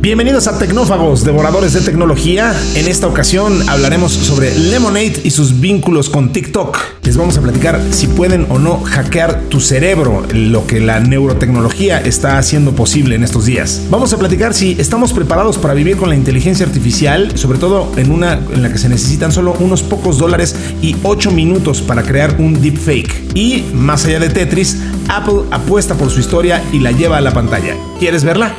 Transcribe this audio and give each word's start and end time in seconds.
Bienvenidos 0.00 0.48
a 0.48 0.58
Tecnófagos, 0.58 1.24
devoradores 1.24 1.72
de 1.72 1.80
tecnología. 1.80 2.54
En 2.74 2.88
esta 2.88 3.06
ocasión 3.06 3.66
hablaremos 3.68 4.12
sobre 4.12 4.54
Lemonade 4.54 5.20
y 5.24 5.30
sus 5.30 5.60
vínculos 5.60 6.10
con 6.10 6.32
TikTok. 6.32 6.76
Les 7.04 7.16
vamos 7.16 7.38
a 7.38 7.40
platicar 7.40 7.80
si 7.90 8.08
pueden 8.08 8.46
o 8.50 8.58
no 8.58 8.82
hackear 8.82 9.44
tu 9.48 9.60
cerebro, 9.60 10.22
lo 10.32 10.66
que 10.66 10.80
la 10.80 11.00
neurotecnología 11.00 12.00
está 12.00 12.38
haciendo 12.38 12.72
posible 12.72 13.14
en 13.14 13.24
estos 13.24 13.46
días. 13.46 13.82
Vamos 13.88 14.12
a 14.12 14.18
platicar 14.18 14.52
si 14.52 14.76
estamos 14.78 15.12
preparados 15.12 15.56
para 15.56 15.72
vivir 15.74 15.96
con 15.96 16.10
la 16.10 16.16
inteligencia 16.16 16.66
artificial, 16.66 17.38
sobre 17.38 17.58
todo 17.58 17.90
en 17.96 18.10
una 18.10 18.34
en 18.52 18.62
la 18.62 18.70
que 18.70 18.78
se 18.78 18.90
necesitan 18.90 19.32
solo 19.32 19.56
unos 19.60 19.82
pocos 19.82 20.18
dólares 20.18 20.54
y 20.82 20.96
8 21.02 21.30
minutos 21.30 21.80
para 21.80 22.02
crear 22.02 22.36
un 22.38 22.60
deepfake. 22.60 23.32
Y 23.34 23.64
más 23.72 24.04
allá 24.04 24.18
de 24.18 24.28
Tetris, 24.28 24.76
Apple 25.08 25.44
apuesta 25.50 25.94
por 25.94 26.10
su 26.10 26.20
historia 26.20 26.62
y 26.72 26.80
la 26.80 26.92
lleva 26.92 27.16
a 27.16 27.22
la 27.22 27.32
pantalla. 27.32 27.76
¿Quieres 27.98 28.24
verla? 28.24 28.54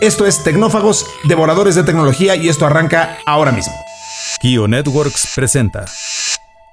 Esto 0.00 0.26
es 0.26 0.44
Tecnófagos, 0.44 1.06
devoradores 1.24 1.74
de 1.74 1.82
tecnología 1.82 2.36
y 2.36 2.50
esto 2.50 2.66
arranca 2.66 3.16
ahora 3.24 3.50
mismo. 3.50 3.72
Kio 4.42 4.68
Networks 4.68 5.32
presenta 5.34 5.86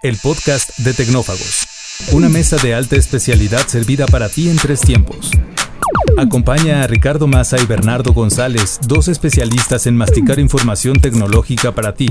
el 0.02 0.18
podcast 0.18 0.78
de 0.80 0.94
Tecnófagos, 0.94 1.66
una 2.12 2.28
mesa 2.28 2.58
de 2.58 2.76
alta 2.76 2.98
especialidad 2.98 3.66
servida 3.68 4.08
para 4.08 4.28
ti 4.28 4.50
en 4.50 4.58
tres 4.58 4.82
tiempos. 4.82 5.32
Acompaña 6.18 6.84
a 6.84 6.88
Ricardo 6.88 7.26
Massa 7.26 7.62
y 7.62 7.66
Bernardo 7.66 8.12
González, 8.12 8.80
dos 8.88 9.08
especialistas 9.08 9.88
en 9.88 9.96
masticar 9.96 10.38
información 10.40 11.00
tecnológica 11.00 11.72
para 11.72 11.96
ti. 11.96 12.10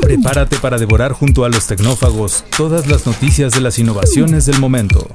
Prepárate 0.00 0.58
para 0.58 0.78
devorar 0.78 1.10
junto 1.10 1.44
a 1.44 1.48
los 1.48 1.66
tecnófagos 1.66 2.44
todas 2.56 2.86
las 2.86 3.04
noticias 3.04 3.52
de 3.52 3.62
las 3.62 3.80
innovaciones 3.80 4.46
del 4.46 4.60
momento. 4.60 5.08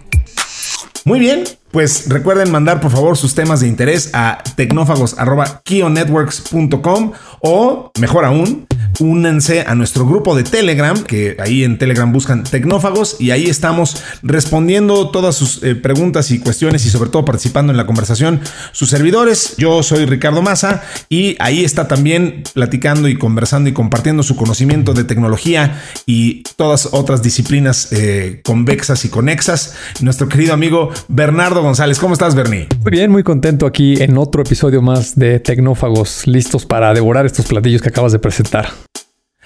Muy 1.06 1.20
bien, 1.20 1.44
pues 1.72 2.08
recuerden 2.08 2.50
mandar 2.50 2.80
por 2.80 2.92
favor 2.92 3.18
sus 3.18 3.36
temas 3.36 3.60
de 3.60 3.68
interés 3.68 4.12
a 4.14 4.42
tecnófagos.kionetworks.com 4.56 7.12
o, 7.42 7.92
mejor 7.98 8.24
aún, 8.24 8.66
únanse 9.00 9.62
a 9.62 9.76
nuestro 9.76 10.06
grupo 10.06 10.36
de 10.36 10.44
Telegram, 10.44 11.02
que 11.04 11.36
ahí 11.40 11.64
en 11.64 11.78
Telegram 11.78 12.12
buscan 12.12 12.44
Tecnófagos 12.44 13.18
y 13.20 13.32
ahí 13.32 13.50
estamos 13.50 14.04
respondiendo 14.22 15.10
todas 15.10 15.36
sus 15.36 15.64
eh, 15.64 15.76
preguntas 15.76 16.32
y 16.32 16.40
cuestiones 16.40 16.86
y 16.86 16.90
sobre 16.90 17.10
todo 17.10 17.26
participando 17.26 17.72
en 17.72 17.78
la 17.78 17.86
conversación 17.86 18.42
sus 18.72 18.90
servidores. 18.90 19.56
Yo 19.58 19.84
soy 19.84 20.06
Ricardo 20.06 20.42
Massa 20.42 20.84
y 21.10 21.36
ahí 21.40 21.64
está 21.64 21.88
también 21.88 22.44
platicando 22.54 23.08
y 23.08 23.16
conversando 23.16 23.70
y 23.70 23.74
compartiendo 23.74 24.24
su 24.24 24.36
conocimiento 24.36 24.94
de 24.94 25.04
tecnología 25.04 25.82
y 26.06 26.44
todas 26.56 26.90
otras 26.92 27.24
disciplinas 27.24 27.92
eh, 27.92 28.42
convexas 28.44 29.06
y 29.06 29.10
conexas. 29.10 29.76
Nuestro 30.02 30.28
querido 30.28 30.54
amigo 30.54 30.90
Bernardo 31.08 31.62
González. 31.62 32.00
¿Cómo 32.00 32.14
estás, 32.14 32.36
Bernie? 32.36 32.68
Muy 32.82 32.92
bien, 32.92 33.12
muy 33.12 33.24
contento 33.24 33.66
aquí 33.66 34.02
en 34.02 34.18
otro 34.18 34.42
episodio 34.42 34.82
más 34.82 35.16
de 35.16 35.40
Tecnófagos, 35.40 36.28
listos 36.28 36.66
para 36.66 36.94
devorar 36.94 37.26
estos 37.26 37.46
platillos 37.46 37.82
que 37.82 37.90
acabas 37.90 38.12
de 38.12 38.20
presentar. 38.20 38.83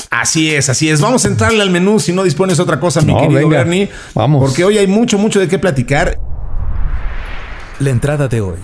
Así 0.09 0.53
es, 0.53 0.69
así 0.69 0.89
es. 0.89 1.01
Vamos 1.01 1.25
a 1.25 1.27
entrarle 1.27 1.61
al 1.61 1.69
menú 1.69 1.99
si 1.99 2.13
no 2.13 2.23
dispones 2.23 2.59
otra 2.59 2.79
cosa, 2.79 3.01
mi 3.01 3.15
querido 3.15 3.47
Bernie. 3.49 3.89
Vamos. 4.13 4.41
Porque 4.41 4.63
hoy 4.63 4.77
hay 4.77 4.87
mucho, 4.87 5.17
mucho 5.17 5.39
de 5.39 5.47
qué 5.47 5.59
platicar. 5.59 6.17
La 7.79 7.89
entrada 7.89 8.27
de 8.27 8.41
hoy. 8.41 8.57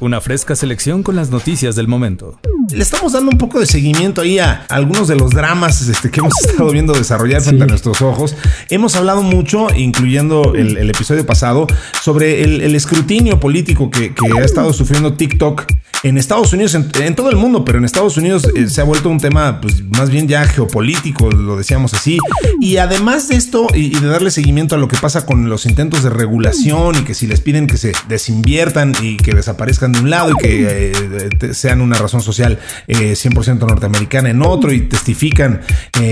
Una 0.00 0.20
fresca 0.20 0.56
selección 0.56 1.02
con 1.02 1.14
las 1.14 1.30
noticias 1.30 1.76
del 1.76 1.86
momento. 1.86 2.38
Le 2.72 2.82
estamos 2.82 3.12
dando 3.12 3.32
un 3.32 3.38
poco 3.38 3.60
de 3.60 3.66
seguimiento 3.66 4.22
ahí 4.22 4.38
a 4.38 4.64
algunos 4.70 5.08
de 5.08 5.16
los 5.16 5.30
dramas 5.30 5.86
este, 5.88 6.10
que 6.10 6.20
hemos 6.20 6.32
estado 6.46 6.70
viendo 6.70 6.94
desarrollar 6.94 7.42
frente 7.42 7.64
a 7.64 7.66
nuestros 7.66 8.00
ojos. 8.00 8.34
Hemos 8.70 8.96
hablado 8.96 9.22
mucho, 9.22 9.66
incluyendo 9.74 10.54
el, 10.54 10.88
episodio 10.88 11.26
pasado, 11.26 11.66
sobre 12.00 12.42
el, 12.42 12.74
escrutinio 12.74 13.40
político 13.40 13.90
que, 13.90 14.14
que 14.14 14.38
ha 14.38 14.44
estado 14.44 14.72
sufriendo 14.72 15.14
TikTok 15.14 15.66
en 16.02 16.16
Estados 16.16 16.52
Unidos, 16.52 16.74
en, 16.74 17.14
todo 17.14 17.28
el 17.28 17.36
mundo, 17.36 17.64
pero 17.64 17.78
en 17.78 17.84
Estados 17.84 18.16
Unidos 18.16 18.48
eh, 18.54 18.68
se 18.68 18.80
ha 18.80 18.84
vuelto 18.84 19.10
un 19.10 19.20
tema, 19.20 19.60
pues 19.60 19.84
más 19.84 20.08
bien 20.08 20.28
ya 20.28 20.44
geopolítico, 20.46 21.30
lo 21.30 21.56
decíamos 21.56 21.92
así. 21.92 22.18
Y 22.58 22.78
además 22.78 23.28
de 23.28 23.36
esto, 23.36 23.66
y, 23.74 23.90
de 23.90 24.06
darle 24.06 24.30
seguimiento 24.30 24.74
a 24.74 24.78
lo 24.78 24.88
que 24.88 24.96
pasa 24.96 25.26
con 25.26 25.50
los 25.50 25.66
intentos 25.66 26.02
de 26.02 26.10
regulación 26.10 26.96
y 26.96 27.04
que 27.04 27.14
si 27.14 27.26
les 27.26 27.40
piden 27.40 27.66
que 27.66 27.76
se 27.76 27.92
desinviertan 28.08 28.94
y 29.02 29.18
que 29.18 29.34
desaparezcan 29.34 29.92
de 29.92 30.00
un 30.00 30.10
lado 30.10 30.30
y 30.30 30.34
que 30.36 30.92
eh, 30.94 31.54
sean 31.54 31.82
una 31.82 31.96
razón 31.96 32.22
social 32.22 32.58
100% 32.88 33.48
eh, 33.48 33.54
norteamericana 33.54 34.30
en 34.30 34.42
otro 34.42 34.72
y 34.72 34.80
testifican 34.82 35.60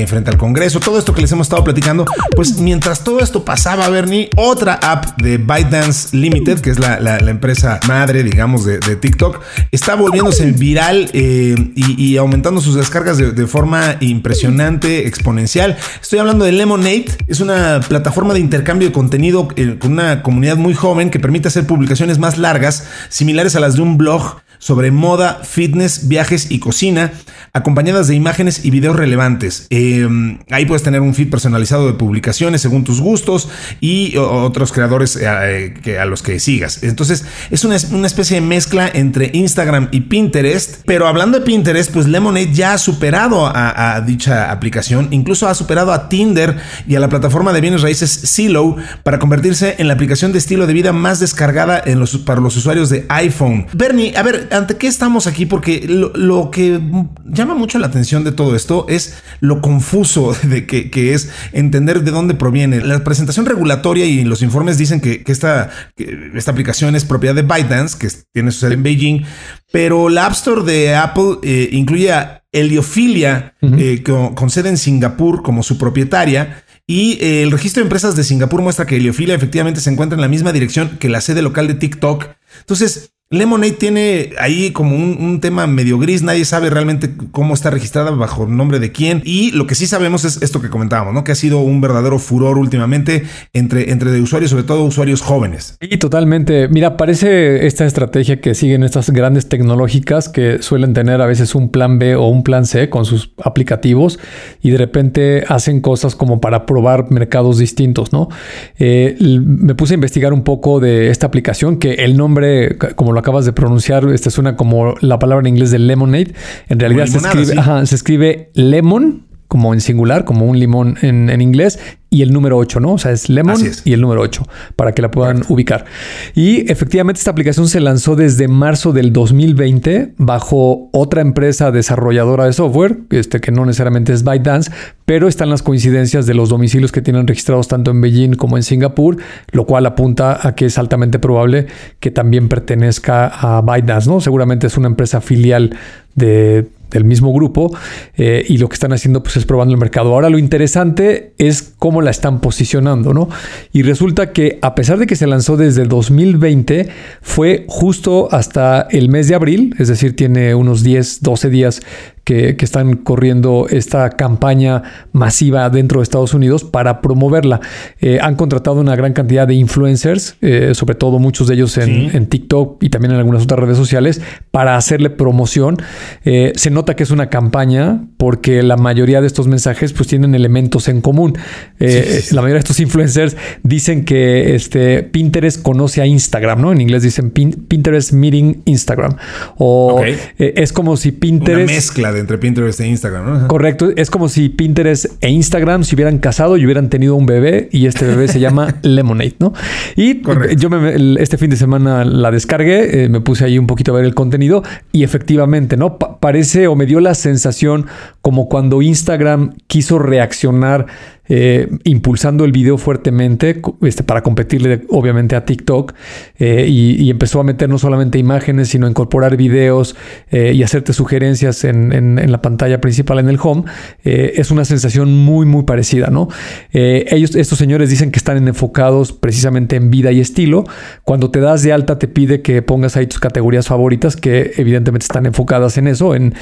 frente 0.06 0.30
al 0.30 0.36
Congreso, 0.36 0.80
todo 0.80 0.98
esto 0.98 1.14
que 1.14 1.22
les 1.22 1.32
hemos 1.32 1.46
estado 1.46 1.64
platicando, 1.64 2.04
pues 2.36 2.58
mientras 2.58 3.04
todo 3.04 3.20
esto 3.20 3.44
pasaba, 3.44 3.88
Bernie, 3.88 4.28
otra 4.36 4.74
app 4.74 5.20
de 5.20 5.38
ByteDance 5.38 6.16
Limited, 6.16 6.60
que 6.60 6.70
es 6.70 6.78
la, 6.78 7.18
empresa 7.28 7.80
madre, 7.86 8.22
digamos, 8.22 8.64
de 8.64 8.96
TikTok, 8.96 9.40
está 9.78 9.94
volviéndose 9.94 10.50
viral 10.50 11.08
eh, 11.12 11.54
y, 11.76 12.16
aumentando 12.16 12.60
sus 12.60 12.74
descargas 12.74 13.16
de, 13.16 13.46
forma 13.46 13.96
impresionante, 14.00 15.06
exponencial. 15.06 15.76
Estoy 16.02 16.18
hablando 16.18 16.44
de 16.44 16.50
Lemonade, 16.50 17.06
es 17.28 17.38
una 17.38 17.80
plataforma 17.86 18.34
de 18.34 18.40
intercambio 18.40 18.88
de 18.88 18.92
contenido 18.92 19.46
eh, 19.54 19.76
con 19.78 19.92
una 19.92 20.24
comunidad 20.24 20.56
muy 20.56 20.74
joven 20.74 21.10
que 21.10 21.20
permite 21.20 21.46
hacer 21.46 21.64
publicaciones 21.64 22.18
más 22.18 22.38
largas, 22.38 22.88
similares 23.08 23.54
a 23.54 23.60
las 23.60 23.76
de 23.76 23.82
un 23.82 23.96
blog 23.96 24.40
sobre 24.58 24.90
moda, 24.90 25.40
fitness, 25.44 26.08
viajes 26.08 26.50
y 26.50 26.58
cocina, 26.58 27.12
acompañadas 27.52 28.08
de 28.08 28.14
imágenes 28.14 28.64
y 28.64 28.70
videos 28.70 28.96
relevantes. 28.96 29.66
Em, 29.70 30.38
ahí 30.50 30.66
puedes 30.66 30.82
tener 30.82 31.00
un 31.00 31.14
feed 31.14 31.30
personalizado 31.30 31.86
de 31.86 31.94
publicaciones 31.94 32.60
según 32.60 32.84
tus 32.84 33.00
gustos 33.00 33.48
y 33.80 34.16
otros 34.16 34.72
creadores 34.72 35.18
eh, 35.20 35.74
que, 35.82 35.98
a 35.98 36.04
los 36.04 36.22
que 36.22 36.40
sigas. 36.40 36.82
Entonces 36.82 37.24
es 37.50 37.64
una, 37.64 37.76
especie 38.06 38.40
de 38.40 38.46
mezcla 38.46 38.90
entre 38.92 39.30
Instagram 39.32 39.88
y 39.92 40.02
Pinterest. 40.02 40.82
Pero 40.86 41.06
hablando 41.06 41.38
de 41.38 41.44
Pinterest, 41.44 41.92
pues 41.92 42.06
Lemonade 42.06 42.52
ya 42.52 42.74
ha 42.74 42.78
superado 42.78 43.46
a, 43.46 44.00
dicha 44.06 44.50
aplicación, 44.50 45.08
incluso 45.10 45.48
ha 45.48 45.54
superado 45.54 45.92
a 45.92 46.08
Tinder 46.08 46.56
y 46.86 46.94
a 46.94 47.00
la 47.00 47.08
plataforma 47.08 47.52
de 47.52 47.60
bienes 47.60 47.82
raíces 47.82 48.34
Zillow 48.34 48.76
para 49.02 49.18
convertirse 49.18 49.76
en 49.78 49.88
la 49.88 49.94
aplicación 49.94 50.32
de 50.32 50.38
estilo 50.38 50.66
de 50.66 50.72
vida 50.72 50.92
más 50.92 51.20
descargada 51.20 51.82
para 52.24 52.40
los 52.40 52.56
usuarios 52.56 52.90
de 52.90 53.06
iPhone. 53.08 53.66
Bernie, 53.72 54.16
a 54.16 54.22
ver, 54.22 54.47
¿ante 54.50 54.76
qué 54.76 54.86
estamos 54.86 55.26
aquí? 55.26 55.46
Porque 55.46 55.86
lo, 55.88 56.50
que 56.50 56.80
llama 57.24 57.54
mucho 57.54 57.78
la 57.78 57.86
atención 57.86 58.24
de 58.24 58.32
todo 58.32 58.54
esto 58.56 58.86
es 58.88 59.22
lo 59.40 59.60
confuso 59.60 60.34
de 60.42 60.66
que, 60.66 61.14
es 61.14 61.30
entender 61.52 62.02
de 62.02 62.10
dónde 62.10 62.34
proviene. 62.34 62.80
La 62.80 63.02
presentación 63.04 63.46
regulatoria 63.46 64.04
y 64.04 64.24
los 64.24 64.42
informes 64.42 64.78
dicen 64.78 65.00
que, 65.00 65.22
esta, 65.26 65.70
esta 65.96 66.50
aplicación 66.50 66.96
es 66.96 67.04
propiedad 67.04 67.34
de 67.34 67.42
ByteDance, 67.42 67.98
que 67.98 68.08
tiene 68.32 68.50
su 68.50 68.60
sede 68.60 68.74
en 68.74 68.82
Beijing, 68.82 69.24
pero 69.72 70.08
la 70.08 70.26
App 70.26 70.32
Store 70.32 70.62
de 70.62 70.94
Apple 70.94 71.38
eh, 71.42 71.68
incluye 71.72 72.12
a 72.12 72.42
Heliofilia, 72.52 73.54
eh, 73.60 74.02
con, 74.02 74.50
sede 74.50 74.70
en 74.70 74.78
Singapur 74.78 75.42
como 75.42 75.62
su 75.62 75.78
propietaria. 75.78 76.64
Y 76.86 77.18
eh, 77.20 77.42
el 77.42 77.50
registro 77.50 77.82
de 77.82 77.86
empresas 77.86 78.16
de 78.16 78.24
Singapur 78.24 78.62
muestra 78.62 78.86
que 78.86 78.96
Heliofilia 78.96 79.34
efectivamente 79.34 79.80
se 79.80 79.90
encuentra 79.90 80.16
en 80.16 80.22
la 80.22 80.28
misma 80.28 80.52
dirección 80.52 80.96
que 80.98 81.10
la 81.10 81.20
sede 81.20 81.42
local 81.42 81.68
de 81.68 81.74
TikTok. 81.74 82.28
Entonces, 82.60 83.12
Lemonade 83.30 83.72
tiene 83.72 84.30
ahí 84.38 84.70
como 84.70 84.96
un, 84.96 85.38
tema 85.42 85.66
medio 85.66 85.98
gris, 85.98 86.22
nadie 86.22 86.46
sabe 86.46 86.70
realmente 86.70 87.12
cómo 87.30 87.52
está 87.52 87.68
registrada, 87.68 88.10
bajo 88.10 88.46
nombre 88.46 88.78
de 88.78 88.90
quién. 88.90 89.20
Y 89.22 89.50
lo 89.50 89.66
que 89.66 89.74
sí 89.74 89.86
sabemos 89.86 90.24
es 90.24 90.40
esto 90.40 90.62
que 90.62 90.70
comentábamos, 90.70 91.12
¿no? 91.12 91.24
Que 91.24 91.32
ha 91.32 91.34
sido 91.34 91.58
un 91.58 91.82
verdadero 91.82 92.18
furor 92.18 92.56
últimamente 92.56 93.24
entre, 93.52 93.92
entre 93.92 94.18
usuarios, 94.18 94.50
sobre 94.50 94.64
todo 94.64 94.82
usuarios 94.82 95.20
jóvenes. 95.20 95.76
Y 95.82 95.98
totalmente. 95.98 96.68
Mira, 96.68 96.96
parece 96.96 97.66
esta 97.66 97.84
estrategia 97.84 98.40
que 98.40 98.54
siguen 98.54 98.82
estas 98.82 99.10
grandes 99.10 99.46
tecnológicas 99.46 100.30
que 100.30 100.62
suelen 100.62 100.94
tener 100.94 101.20
a 101.20 101.26
veces 101.26 101.54
un 101.54 101.68
plan 101.68 101.98
B 101.98 102.16
o 102.16 102.28
un 102.28 102.42
plan 102.42 102.64
C 102.64 102.88
con 102.88 103.04
sus 103.04 103.34
aplicativos 103.44 104.18
y 104.62 104.70
de 104.70 104.78
repente 104.78 105.44
hacen 105.48 105.82
cosas 105.82 106.16
como 106.16 106.40
para 106.40 106.64
probar 106.64 107.10
mercados 107.10 107.58
distintos, 107.58 108.10
¿no? 108.10 108.30
Eh, 108.78 109.18
me 109.20 109.74
puse 109.74 109.92
a 109.92 109.96
investigar 109.96 110.32
un 110.32 110.44
poco 110.44 110.80
de 110.80 111.10
esta 111.10 111.26
aplicación 111.26 111.76
que 111.76 111.92
el 111.92 112.16
nombre, 112.16 112.78
como 112.96 113.12
lo 113.12 113.17
acabas 113.18 113.44
de 113.44 113.52
pronunciar, 113.52 114.04
esta 114.08 114.30
suena 114.30 114.56
como 114.56 114.94
la 115.00 115.18
palabra 115.18 115.46
en 115.46 115.54
inglés 115.54 115.70
de 115.70 115.78
lemonade. 115.78 116.34
En 116.68 116.78
realidad 116.78 117.06
se 117.06 117.18
escribe, 117.18 117.86
se 117.86 117.94
escribe 117.94 118.50
lemon 118.54 119.27
como 119.48 119.72
en 119.72 119.80
singular, 119.80 120.24
como 120.24 120.44
un 120.44 120.58
limón 120.58 120.98
en, 121.00 121.40
inglés, 121.40 121.78
y 122.10 122.22
el 122.22 122.32
número 122.32 122.56
8, 122.58 122.80
¿no? 122.80 122.92
O 122.92 122.98
sea, 122.98 123.12
es 123.12 123.28
Lemon 123.28 123.60
y 123.84 123.92
el 123.92 124.00
número 124.00 124.20
8, 124.20 124.46
para 124.76 124.92
que 124.92 125.02
la 125.02 125.10
puedan 125.10 125.42
ubicar. 125.48 125.86
Y 126.34 126.70
efectivamente 126.70 127.18
esta 127.18 127.30
aplicación 127.30 127.66
se 127.68 127.80
lanzó 127.80 128.14
desde 128.14 128.46
marzo 128.46 128.92
del 128.92 129.12
2020 129.12 130.14
bajo 130.18 130.90
otra 130.92 131.22
empresa 131.22 131.70
desarrolladora 131.70 132.44
de 132.44 132.52
software, 132.52 132.98
este, 133.10 133.40
que 133.40 133.50
no 133.50 133.64
necesariamente 133.64 134.12
es 134.12 134.22
ByteDance, 134.22 134.70
pero 135.06 135.28
están 135.28 135.48
las 135.48 135.62
coincidencias 135.62 136.26
de 136.26 136.34
los 136.34 136.50
domicilios 136.50 136.92
que 136.92 137.00
tienen 137.00 137.26
registrados 137.26 137.68
tanto 137.68 137.90
en 137.90 138.02
Beijing 138.02 138.34
como 138.34 138.58
en 138.58 138.62
Singapur, 138.62 139.16
lo 139.50 139.64
cual 139.64 139.86
apunta 139.86 140.46
a 140.46 140.54
que 140.54 140.66
es 140.66 140.76
altamente 140.78 141.18
probable 141.18 141.66
que 142.00 142.10
también 142.10 142.48
pertenezca 142.48 143.26
a 143.26 143.62
ByteDance, 143.62 144.08
¿no? 144.08 144.20
Seguramente 144.20 144.66
es 144.66 144.76
una 144.76 144.88
empresa 144.88 145.22
filial 145.22 145.74
de 146.14 146.68
del 146.90 147.04
mismo 147.04 147.32
grupo 147.32 147.76
eh, 148.16 148.44
y 148.48 148.58
lo 148.58 148.68
que 148.68 148.74
están 148.74 148.92
haciendo 148.92 149.22
pues 149.22 149.36
es 149.36 149.44
probando 149.44 149.74
el 149.74 149.80
mercado. 149.80 150.14
Ahora 150.14 150.30
lo 150.30 150.38
interesante 150.38 151.32
es 151.38 151.74
cómo 151.78 152.02
la 152.02 152.10
están 152.10 152.40
posicionando, 152.40 153.14
¿no? 153.14 153.28
Y 153.72 153.82
resulta 153.82 154.32
que 154.32 154.58
a 154.62 154.74
pesar 154.74 154.98
de 154.98 155.06
que 155.06 155.16
se 155.16 155.26
lanzó 155.26 155.56
desde 155.56 155.84
2020, 155.84 156.88
fue 157.22 157.64
justo 157.68 158.28
hasta 158.30 158.82
el 158.90 159.08
mes 159.08 159.28
de 159.28 159.34
abril, 159.34 159.74
es 159.78 159.88
decir, 159.88 160.16
tiene 160.16 160.54
unos 160.54 160.82
10, 160.82 161.22
12 161.22 161.50
días 161.50 161.82
que, 162.28 162.56
están 162.60 162.96
corriendo 162.96 163.66
esta 163.70 164.10
campaña 164.10 164.82
masiva 165.12 165.70
dentro 165.70 166.00
de 166.00 166.02
Estados 166.02 166.34
Unidos 166.34 166.62
para 166.62 167.00
promoverla. 167.00 167.60
Eh, 168.00 168.18
han 168.20 168.36
contratado 168.36 168.80
una 168.80 168.94
gran 168.96 169.14
cantidad 169.14 169.48
de 169.48 169.54
influencers, 169.54 170.36
eh, 170.42 170.72
sobre 170.74 170.94
todo 170.94 171.18
muchos 171.18 171.48
de 171.48 171.54
ellos 171.54 171.78
en, 171.78 172.26
TikTok 172.26 172.82
y 172.82 172.90
también 172.90 173.12
en 173.12 173.18
algunas 173.18 173.44
otras 173.44 173.60
redes 173.60 173.78
sociales, 173.78 174.20
para 174.50 174.76
hacerle 174.76 175.08
promoción. 175.08 175.78
Eh, 176.26 176.52
se 176.56 176.70
nota 176.70 176.94
que 176.94 177.02
es 177.02 177.10
una 177.10 177.30
campaña 177.30 178.04
porque 178.18 178.62
la 178.62 178.76
mayoría 178.76 179.22
de 179.22 179.26
estos 179.26 179.46
mensajes 179.46 179.94
pues 179.94 180.08
tienen 180.08 180.34
elementos 180.34 180.88
en 180.88 181.00
común. 181.00 181.38
La 181.78 182.42
mayoría 182.42 182.54
de 182.54 182.58
estos 182.58 182.80
influencers 182.80 183.36
dicen 183.62 184.04
que 184.04 184.54
este, 184.54 185.02
Pinterest 185.02 185.62
conoce 185.62 186.02
a 186.02 186.06
Instagram, 186.06 186.60
¿no? 186.60 186.72
En 186.72 186.82
inglés 186.82 187.02
dicen 187.02 187.30
Pinterest 187.30 188.12
meeting 188.12 188.60
Instagram. 188.66 189.16
O 189.56 190.02
es 190.36 190.72
como 190.74 190.98
si 190.98 191.12
Pinterest... 191.12 191.70
Una 191.70 191.72
mezcla 191.72 192.12
de 192.12 192.17
entre 192.18 192.38
Pinterest 192.38 192.80
e 192.80 192.86
Instagram, 192.86 193.42
¿no? 193.42 193.48
Correcto. 193.48 193.90
Es 193.96 194.10
como 194.10 194.28
si 194.28 194.48
Pinterest 194.48 195.06
e 195.20 195.30
Instagram 195.30 195.84
se 195.84 195.94
hubieran 195.94 196.18
casado 196.18 196.56
y 196.56 196.64
hubieran 196.64 196.90
tenido 196.90 197.14
un 197.14 197.26
bebé 197.26 197.68
y 197.72 197.86
este 197.86 198.04
bebé 198.06 198.28
se 198.28 198.40
llama 198.40 198.76
Lemonade, 198.82 199.36
¿no? 199.38 199.52
Y 199.96 200.22
yo 200.56 200.70
me, 200.70 201.20
este 201.20 201.38
fin 201.38 201.50
de 201.50 201.56
semana 201.56 202.04
la 202.04 202.30
descargué, 202.30 203.04
eh, 203.04 203.08
me 203.08 203.20
puse 203.20 203.44
ahí 203.44 203.58
un 203.58 203.66
poquito 203.66 203.92
a 203.92 203.96
ver 203.96 204.04
el 204.04 204.14
contenido 204.14 204.62
y 204.92 205.04
efectivamente, 205.04 205.76
¿no? 205.76 205.98
parece 205.98 206.66
o 206.66 206.76
me 206.76 206.86
dio 206.86 207.00
la 207.00 207.14
sensación 207.14 207.86
como 208.28 208.46
cuando 208.46 208.82
Instagram 208.82 209.54
quiso 209.66 209.98
reaccionar 209.98 210.84
eh, 211.30 211.68
impulsando 211.84 212.46
el 212.46 212.52
video 212.52 212.78
fuertemente 212.78 213.60
este, 213.82 214.02
para 214.02 214.22
competirle 214.22 214.86
obviamente 214.88 215.36
a 215.36 215.44
TikTok 215.44 215.92
eh, 216.38 216.66
y, 216.66 217.10
empezó 217.10 217.40
a 217.40 217.44
meter 217.44 217.68
no 217.68 217.78
solamente 217.78 218.18
imágenes, 218.18 218.68
sino 218.68 218.88
incorporar 218.88 219.36
videos 219.36 219.94
eh, 220.30 220.52
y 220.54 220.62
hacerte 220.62 220.94
sugerencias 220.94 221.64
en, 221.64 222.30
la 222.30 222.40
pantalla 222.40 222.80
principal 222.80 223.18
en 223.18 223.28
el 223.28 223.38
home. 223.42 223.64
es 224.04 224.50
una 224.50 224.64
sensación 224.64 225.12
muy, 225.12 225.44
muy 225.44 225.64
parecida, 225.64 226.08
¿no? 226.08 226.28
estos 226.72 227.58
señores 227.58 227.90
dicen 227.90 228.10
que 228.10 228.18
están 228.18 228.46
enfocados 228.46 229.12
precisamente 229.12 229.76
en 229.76 229.90
vida 229.90 230.12
y 230.12 230.20
estilo. 230.20 230.64
Cuando 231.04 231.30
te 231.30 231.40
das 231.40 231.62
de 231.62 231.72
alta 231.72 231.98
te 231.98 232.08
pide 232.08 232.40
que 232.40 232.62
pongas 232.62 232.96
ahí 232.96 233.06
tus 233.06 233.20
categorías 233.20 233.66
favoritas 233.66 234.16
que 234.16 234.52
evidentemente 234.56 235.04
están 235.04 235.26
enfocadas 235.26 235.76
en 235.76 235.88
eso, 235.88 236.14
en 236.14 236.32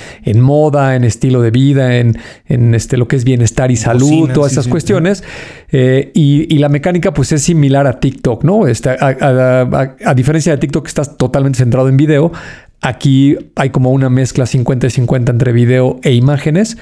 moda, 0.41 0.95
en 0.95 1.05
estilo 1.05 1.43
de 1.43 1.51
vida, 1.51 1.76
en, 1.77 2.19
en 2.47 2.75
este, 2.75 2.97
lo 2.97 3.09
que 3.09 3.17
es 3.17 3.25
bienestar 3.25 3.71
y 3.71 3.77
salud, 3.77 4.31
todas 4.33 4.53
esas 4.53 4.69
cuestiones. 4.69 5.23
Eh, 5.71 6.11
y, 6.15 6.57
la 6.59 6.69
mecánica 6.69 7.13
pues 7.13 7.33
es 7.33 7.43
similar 7.43 7.87
a 7.87 8.01
TikTok, 8.01 8.45
¿no? 8.45 8.67
Este, 8.67 8.91
a, 8.91 10.15
diferencia 10.15 10.53
de 10.53 10.59
TikTok 10.59 10.85
que 10.85 10.89
estás 10.89 11.17
totalmente 11.17 11.59
centrado 11.59 11.89
en 11.89 11.97
video, 11.97 12.33
aquí 12.81 13.37
hay 13.55 13.71
como 13.71 13.91
una 13.93 14.09
mezcla 14.09 14.47
50 14.47 14.87
y 14.87 14.91
50 14.91 15.33
entre 15.33 15.53
video 15.53 16.01
e 16.03 16.13
imágenes. 16.13 16.77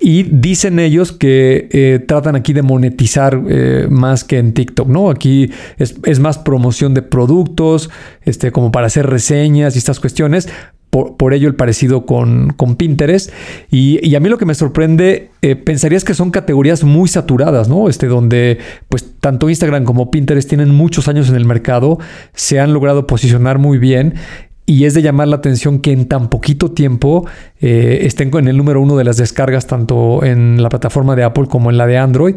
Y 0.00 0.22
dicen 0.22 0.78
ellos 0.78 1.10
que 1.10 1.68
eh, 1.72 1.98
tratan 2.06 2.36
aquí 2.36 2.52
de 2.52 2.62
monetizar 2.62 3.42
eh, 3.48 3.88
más 3.90 4.22
que 4.22 4.38
en 4.38 4.54
TikTok, 4.54 4.86
¿no? 4.86 5.10
Aquí 5.10 5.50
es, 5.76 6.20
más 6.20 6.38
promoción 6.38 6.94
de 6.94 7.02
productos, 7.02 7.90
este, 8.22 8.52
como 8.52 8.70
para 8.70 8.86
hacer 8.86 9.06
reseñas 9.06 9.74
y 9.74 9.78
estas 9.78 9.98
cuestiones, 9.98 10.48
por, 10.90 11.34
ello 11.34 11.48
el 11.48 11.54
parecido 11.54 12.06
con, 12.06 12.52
con 12.56 12.76
Pinterest. 12.76 13.30
Y, 13.70 14.14
a 14.14 14.20
mí 14.20 14.28
lo 14.28 14.38
que 14.38 14.46
me 14.46 14.54
sorprende, 14.54 15.30
eh, 15.42 15.56
pensarías 15.56 16.04
que 16.04 16.14
son 16.14 16.30
categorías 16.30 16.84
muy 16.84 17.08
saturadas, 17.08 17.68
¿no? 17.68 17.88
Este, 17.88 18.06
donde 18.06 18.58
pues 18.88 19.14
tanto 19.20 19.48
Instagram 19.48 19.84
como 19.84 20.10
Pinterest 20.10 20.48
tienen 20.48 20.70
muchos 20.70 21.08
años 21.08 21.28
en 21.28 21.36
el 21.36 21.44
mercado, 21.44 21.98
se 22.34 22.60
han 22.60 22.72
logrado 22.72 23.06
posicionar 23.06 23.58
muy 23.58 23.78
bien 23.78 24.14
y 24.68 24.84
es 24.84 24.92
de 24.92 25.00
llamar 25.00 25.28
la 25.28 25.36
atención 25.36 25.78
que 25.78 25.92
en 25.92 26.06
tan 26.08 26.28
poquito 26.28 26.72
tiempo 26.72 27.26
eh, 27.60 28.00
estén 28.02 28.30
en 28.36 28.46
el 28.46 28.56
número 28.56 28.80
uno 28.80 28.96
de 28.96 29.04
las 29.04 29.16
descargas 29.16 29.66
tanto 29.66 30.22
en 30.22 30.62
la 30.62 30.68
plataforma 30.68 31.16
de 31.16 31.24
Apple 31.24 31.46
como 31.48 31.70
en 31.70 31.78
la 31.78 31.86
de 31.86 31.98
Android. 31.98 32.36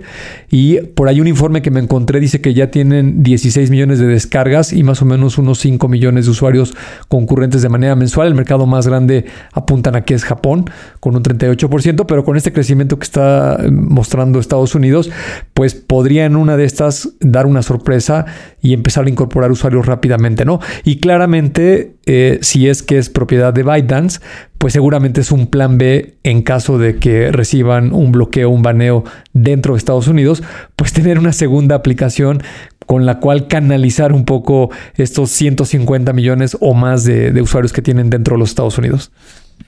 Y 0.50 0.78
por 0.82 1.08
ahí 1.08 1.22
un 1.22 1.28
informe 1.28 1.62
que 1.62 1.70
me 1.70 1.80
encontré 1.80 2.20
dice 2.20 2.42
que 2.42 2.54
ya 2.54 2.72
tienen 2.72 3.24
16 3.24 3.70
millones 3.70 4.00
de 4.00 4.08
descargas 4.08 4.74
y 4.74 4.84
más 4.84 5.02
o 5.02 5.06
menos 5.06 5.38
unos 5.38 5.60
5 5.60 5.88
millones 5.88 6.26
de 6.26 6.32
usuarios 6.32 6.74
concurrentes 7.08 7.62
de 7.62 7.70
manera 7.70 7.96
mensual. 7.96 8.28
El 8.28 8.36
mercado 8.36 8.66
más 8.66 8.88
grande 8.88 9.26
apuntan 9.54 9.96
aquí 9.96 10.14
es 10.14 10.24
Japón 10.24 10.66
con 11.00 11.16
un 11.16 11.24
38%, 11.24 12.06
pero 12.08 12.24
con 12.24 12.38
este 12.38 12.52
crecimiento 12.54 12.98
que 12.98 13.04
está 13.04 13.60
mostrando 13.72 14.40
Estados 14.40 14.76
Unidos, 14.76 15.12
pues 15.54 15.76
podría 15.76 16.26
en 16.26 16.36
una 16.36 16.58
de 16.58 16.66
estas 16.66 17.10
dar 17.20 17.46
una 17.46 17.62
sorpresa 17.62 18.26
y 18.62 18.74
empezar 18.74 19.06
a 19.06 19.10
incorporar 19.10 19.52
usuarios 19.52 19.86
rápidamente, 19.86 20.46
¿no? 20.46 20.60
Y 20.84 21.00
claramente... 21.00 21.96
Eh, 22.08 22.40
si 22.42 22.68
es 22.68 22.82
que 22.82 22.98
es 22.98 23.10
propiedad 23.10 23.54
de 23.54 23.62
ByteDance, 23.62 24.20
pues 24.62 24.74
seguramente 24.74 25.11
es 25.20 25.32
un 25.32 25.48
plan 25.48 25.78
B 25.78 26.16
en 26.24 26.42
caso 26.42 26.78
de 26.78 26.98
que 26.98 27.32
reciban 27.32 27.94
un 27.94 28.12
bloqueo, 28.14 28.50
un 28.50 28.62
baneo 28.62 29.04
dentro 29.34 29.74
de 29.74 29.80
Estados 29.80 30.08
Unidos, 30.08 30.44
pues 30.76 30.94
tener 30.94 31.20
una 31.20 31.34
segunda 31.34 31.76
aplicación 31.76 32.42
con 32.86 33.06
la 33.06 33.20
cual 33.20 33.48
canalizar 33.48 34.14
un 34.14 34.26
poco 34.26 34.70
estos 34.96 35.32
150 35.32 36.14
millones 36.14 36.58
o 36.60 36.74
más 36.74 37.04
de, 37.04 37.42
usuarios 37.42 37.74
que 37.74 37.82
tienen 37.82 38.10
dentro 38.10 38.36
de 38.36 38.40
los 38.40 38.50
Estados 38.50 38.78
Unidos. 38.78 39.12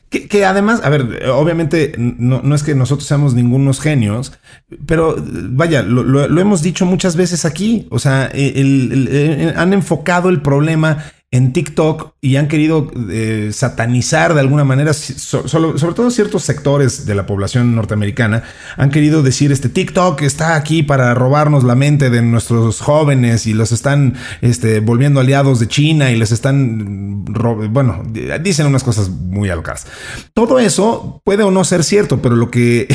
Que, 0.10 0.46
además, 0.46 0.82
a 0.84 0.90
ver, 0.90 1.28
obviamente 1.30 1.94
no, 1.98 2.54
es 2.54 2.62
que 2.62 2.76
nosotros 2.76 3.08
seamos 3.08 3.34
ningunos 3.34 3.80
genios, 3.80 4.32
pero 4.86 5.16
vaya, 5.26 5.82
lo, 5.82 6.40
hemos 6.40 6.62
dicho 6.62 6.86
muchas 6.86 7.16
veces 7.16 7.46
aquí. 7.46 7.88
O 7.90 7.98
sea, 7.98 8.32
han 8.32 9.74
enfocado 9.74 10.30
el 10.30 10.42
problema 10.42 11.04
en 11.32 11.52
TikTok 11.52 12.13
y 12.24 12.38
han 12.38 12.48
querido 12.48 12.90
eh, 13.10 13.50
satanizar 13.52 14.34
de 14.34 14.40
alguna 14.40 14.64
manera, 14.64 14.94
sobre 14.94 15.94
todo 15.94 16.10
ciertos 16.10 16.44
sectores 16.44 17.06
de 17.06 17.16
la 17.16 17.26
población 17.26 17.76
norteamericana, 17.76 18.44
han 18.78 18.92
querido 18.92 19.22
decir, 19.24 19.52
este 19.52 19.68
TikTok 19.68 20.22
está 20.22 20.56
aquí 20.56 20.84
para 20.84 21.14
robarnos 21.16 21.66
la 21.66 21.76
mente 21.76 22.10
de 22.10 22.22
nuestros 22.22 22.80
jóvenes 22.80 23.46
y 23.46 23.54
los 23.54 23.74
están 23.74 24.16
este, 24.40 24.80
volviendo 24.80 25.20
aliados 25.20 25.60
de 25.60 25.68
China 25.68 26.12
y 26.12 26.16
les 26.16 26.32
están, 26.32 27.26
bueno, 27.26 28.04
dicen 28.42 28.68
unas 28.68 28.86
cosas 28.86 29.10
muy 29.10 29.50
alocadas. 29.50 29.86
Todo 30.34 30.60
eso 30.60 31.22
puede 31.26 31.44
o 31.44 31.52
no 31.52 31.66
ser 31.66 31.84
cierto, 31.84 32.22
pero 32.22 32.38
lo 32.38 32.50
que, 32.50 32.88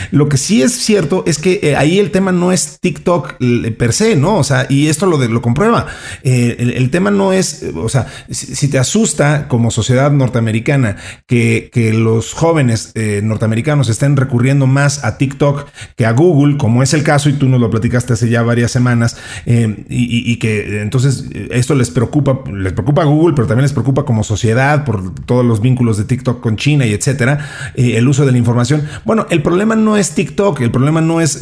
lo 0.10 0.28
que 0.28 0.36
sí 0.36 0.60
es 0.60 0.72
cierto 0.72 1.24
es 1.26 1.38
que 1.38 1.58
eh, 1.62 1.74
ahí 1.74 1.98
el 1.98 2.10
tema 2.10 2.32
no 2.32 2.52
es 2.52 2.80
TikTok 2.80 3.36
eh, 3.40 3.70
per 3.70 3.94
se, 3.94 4.14
¿no? 4.14 4.36
O 4.36 4.44
sea, 4.44 4.66
y 4.68 4.88
esto 4.88 5.06
lo, 5.06 5.16
lo 5.16 5.40
comprueba. 5.40 5.86
el 6.22 6.90
tema 6.90 7.10
no 7.10 7.32
es 7.32 7.64
o 7.76 7.88
sea, 7.88 8.06
si, 8.30 8.73
te 8.74 8.80
asusta 8.80 9.46
como 9.46 9.70
sociedad 9.70 10.10
norteamericana 10.10 10.96
que, 11.28 11.70
los 11.94 12.32
jóvenes 12.32 12.90
eh, 12.96 13.20
norteamericanos 13.22 13.88
estén 13.88 14.16
recurriendo 14.16 14.66
más 14.66 15.04
a 15.04 15.16
TikTok 15.16 15.68
que 15.94 16.06
a 16.06 16.10
Google, 16.10 16.56
como 16.56 16.82
es 16.82 16.92
el 16.92 17.04
caso, 17.04 17.28
y 17.28 17.34
tú 17.34 17.48
nos 17.48 17.60
lo 17.60 17.70
platicaste 17.70 18.14
hace 18.14 18.28
ya 18.28 18.42
varias 18.42 18.72
semanas, 18.72 19.16
eh, 19.46 19.84
y, 19.88 20.36
que 20.38 20.82
entonces 20.82 21.26
esto 21.52 21.76
les 21.76 21.90
preocupa, 21.90 22.40
les 22.52 22.72
preocupa 22.72 23.02
a 23.02 23.04
Google, 23.04 23.34
pero 23.36 23.46
también 23.46 23.62
les 23.62 23.72
preocupa 23.72 24.04
como 24.04 24.24
sociedad 24.24 24.84
por 24.84 25.14
todos 25.20 25.44
los 25.44 25.60
vínculos 25.60 25.96
de 25.96 26.04
TikTok 26.04 26.40
con 26.40 26.56
China 26.56 26.84
y 26.84 26.94
etcétera, 26.94 27.72
eh, 27.76 27.96
el 27.96 28.08
uso 28.08 28.26
de 28.26 28.32
la 28.32 28.38
información. 28.38 28.82
Bueno, 29.04 29.28
el 29.30 29.40
problema 29.40 29.76
no 29.76 29.96
es 29.96 30.16
TikTok, 30.16 30.60
el 30.62 30.72
problema 30.72 31.00
no 31.00 31.20
es 31.20 31.38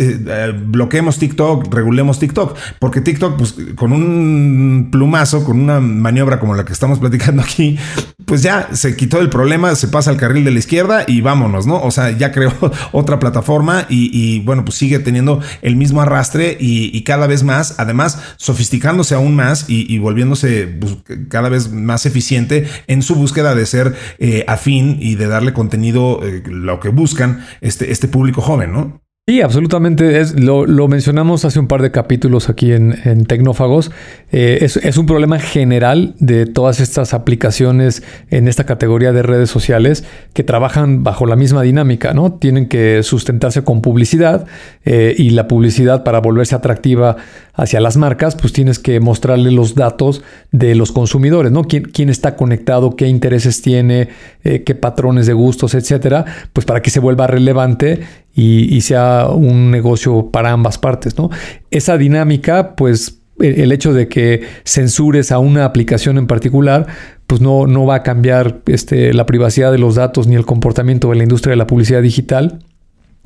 bloqueemos 0.67 1.19
TikTok, 1.19 1.73
regulemos 1.73 2.19
TikTok, 2.19 2.59
porque 2.79 3.01
TikTok, 3.01 3.39
pues 3.39 3.57
con 3.75 3.95
un 3.95 4.89
plumazo, 4.93 5.45
con 5.45 5.59
una 5.59 5.81
maniobra 5.81 6.39
como 6.39 6.55
la 6.55 6.67
que 6.67 6.75
estamos 6.75 6.99
platicando 6.99 7.22
aquí, 7.43 7.79
pues 8.26 8.43
ya 8.43 8.69
se 8.73 8.97
quitó 8.97 9.21
el 9.21 9.29
problema, 9.29 9.75
se 9.75 9.88
pasa 9.88 10.11
al 10.11 10.17
carril 10.17 10.45
de 10.45 10.50
la 10.50 10.59
izquierda 10.59 11.05
y 11.07 11.21
vámonos, 11.21 11.67
¿no? 11.67 11.83
O 11.83 11.91
sea, 11.91 12.11
ya 12.11 12.33
creó 12.33 12.52
otra 12.93 13.19
plataforma 13.19 13.87
y, 13.88 14.41
bueno, 14.41 14.64
pues 14.64 14.76
sigue 14.76 14.99
teniendo 14.99 15.41
el 15.61 15.76
mismo 15.76 16.00
arrastre 16.00 16.57
y, 16.59 17.02
cada 17.02 17.26
vez 17.26 17.43
más, 17.43 17.75
además, 17.79 18.19
sofisticándose 18.37 19.14
aún 19.14 19.35
más 19.35 19.67
y, 19.69 19.99
volviéndose 19.99 20.67
pues, 20.67 20.97
cada 21.29 21.49
vez 21.49 21.73
más 21.73 22.07
eficiente 22.07 22.69
en 22.87 23.02
su 23.02 23.14
búsqueda 23.14 23.55
de 23.55 23.67
ser 23.67 23.95
eh, 24.19 24.45
afín 24.49 24.99
y 25.00 25.17
de 25.17 25.26
darle 25.26 25.52
contenido, 25.52 26.21
eh, 26.23 26.43
lo 26.47 26.81
que 26.81 26.88
buscan 26.88 27.45
este, 27.61 27.93
este 27.93 28.09
público 28.09 28.41
joven, 28.41 28.73
¿no? 28.73 29.02
Sí, 29.33 29.41
absolutamente. 29.41 30.21
Es, 30.21 30.39
lo, 30.39 30.67
mencionamos 30.89 31.47
hace 31.47 31.59
un 31.59 31.67
par 31.67 31.81
de 31.81 31.91
capítulos 31.91 32.51
aquí 32.51 32.71
en, 32.71 33.25
Tecnófagos. 33.25 33.91
Eh, 34.31 34.59
es, 34.61 34.99
un 34.99 35.07
problema 35.07 35.39
general 35.39 36.15
de 36.19 36.45
todas 36.45 36.81
estas 36.81 37.15
aplicaciones 37.15 38.03
en 38.29 38.47
esta 38.47 38.65
categoría 38.65 39.11
de 39.12 39.23
redes 39.23 39.49
sociales 39.49 40.05
que 40.35 40.45
trabajan 40.45 41.03
bajo 41.03 41.25
la 41.25 41.35
misma 41.35 41.62
dinámica, 41.62 42.12
¿no? 42.12 42.35
Tienen 42.35 42.69
que 42.69 43.03
sustentarse 43.03 43.65
con 43.65 43.81
publicidad 43.81 44.45
eh, 44.85 45.15
y 45.17 45.31
la 45.31 45.49
publicidad 45.49 46.05
para 46.05 46.21
volverse 46.21 46.55
atractiva 46.55 47.17
hacia 47.55 47.81
las 47.81 47.97
marcas, 47.97 48.37
pues 48.37 48.53
tienes 48.53 48.79
que 48.79 49.01
mostrarle 49.01 49.51
los 49.51 49.75
datos 49.75 50.23
de 50.51 50.75
los 50.75 50.93
consumidores, 50.93 51.53
¿no? 51.53 51.65
¿Quién, 51.65 51.85
quién 51.85 52.09
está 52.09 52.37
conectado, 52.37 52.97
qué 52.97 53.09
intereses 53.09 53.62
tiene, 53.62 54.09
eh, 54.45 54.62
qué 54.62 54.75
patrones 54.75 55.27
de 55.27 55.33
gustos, 55.33 55.75
etcétera, 55.75 56.25
pues 56.53 56.67
para 56.67 56.81
que 56.83 56.91
se 56.91 57.01
vuelva 57.01 57.27
relevante 57.27 58.01
y, 58.35 58.81
sea 58.81 59.29
un 59.29 59.71
negocio 59.71 60.31
para 60.31 60.53
ambas 60.53 60.79
partes, 60.79 61.19
¿no? 61.19 61.31
Esa 61.71 61.99
dinámica, 61.99 62.75
pues 62.77 63.19
el 63.39 63.73
hecho 63.73 63.93
de 63.93 64.09
que 64.09 64.43
censures 64.65 65.33
a 65.33 65.39
una 65.39 65.65
aplicación 65.65 66.17
en 66.19 66.27
particular, 66.27 66.87
pues 67.27 67.41
no, 67.41 67.67
no 67.67 67.87
va 67.87 67.97
a 67.97 68.03
cambiar 68.03 68.61
este, 68.67 69.12
la 69.12 69.27
privacidad 69.27 69.73
de 69.73 69.79
los 69.79 69.97
datos 69.97 70.27
ni 70.27 70.37
el 70.37 70.47
comportamiento 70.47 71.11
de 71.11 71.17
la 71.17 71.23
industria 71.23 71.53
de 71.53 71.57
la 71.57 71.67
publicidad 71.67 72.03
digital. 72.03 72.61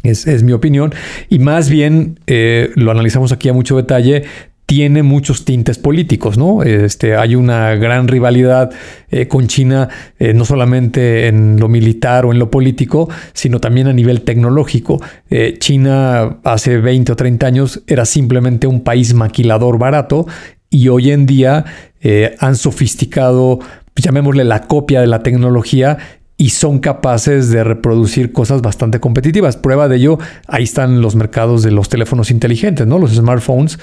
Es, 0.02 0.44
mi 0.44 0.52
opinión. 0.52 0.94
Y 1.28 1.40
más 1.40 1.68
bien, 1.68 2.20
eh, 2.28 2.70
lo 2.76 2.92
analizamos 2.92 3.32
aquí 3.32 3.48
a 3.48 3.52
mucho 3.52 3.76
detalle, 3.76 4.24
tiene 4.66 5.02
muchos 5.04 5.44
tintes 5.44 5.78
políticos, 5.78 6.36
¿no? 6.36 6.62
Este, 6.64 7.16
hay 7.16 7.36
una 7.36 7.76
gran 7.76 8.08
rivalidad 8.08 8.72
eh, 9.10 9.28
con 9.28 9.46
China, 9.46 9.88
eh, 10.18 10.34
no 10.34 10.44
solamente 10.44 11.28
en 11.28 11.58
lo 11.60 11.68
militar 11.68 12.26
o 12.26 12.32
en 12.32 12.38
lo 12.40 12.50
político, 12.50 13.08
sino 13.32 13.60
también 13.60 13.86
a 13.86 13.92
nivel 13.92 14.22
tecnológico. 14.22 15.00
China 15.58 16.38
hace 16.44 16.78
20 16.78 17.12
o 17.12 17.16
30 17.16 17.46
años 17.46 17.82
era 17.86 18.04
simplemente 18.04 18.66
un 18.66 18.82
país 18.82 19.14
maquilador 19.14 19.78
barato 19.78 20.26
y 20.70 20.88
hoy 20.88 21.10
en 21.10 21.26
día 21.26 21.64
han 22.40 22.56
sofisticado, 22.56 23.60
llamémosle 23.94 24.44
la 24.44 24.62
copia 24.62 25.00
de 25.00 25.06
la 25.06 25.22
tecnología 25.22 25.98
y 26.38 26.50
son 26.50 26.80
capaces 26.80 27.50
de 27.50 27.64
reproducir 27.64 28.32
cosas 28.32 28.60
bastante 28.60 29.00
competitivas. 29.00 29.56
Prueba 29.56 29.88
de 29.88 29.96
ello, 29.96 30.18
ahí 30.46 30.64
están 30.64 31.00
los 31.00 31.16
mercados 31.16 31.62
de 31.62 31.70
los 31.70 31.88
teléfonos 31.88 32.30
inteligentes, 32.30 32.86
¿no? 32.86 32.98
Los 32.98 33.14
smartphones. 33.14 33.78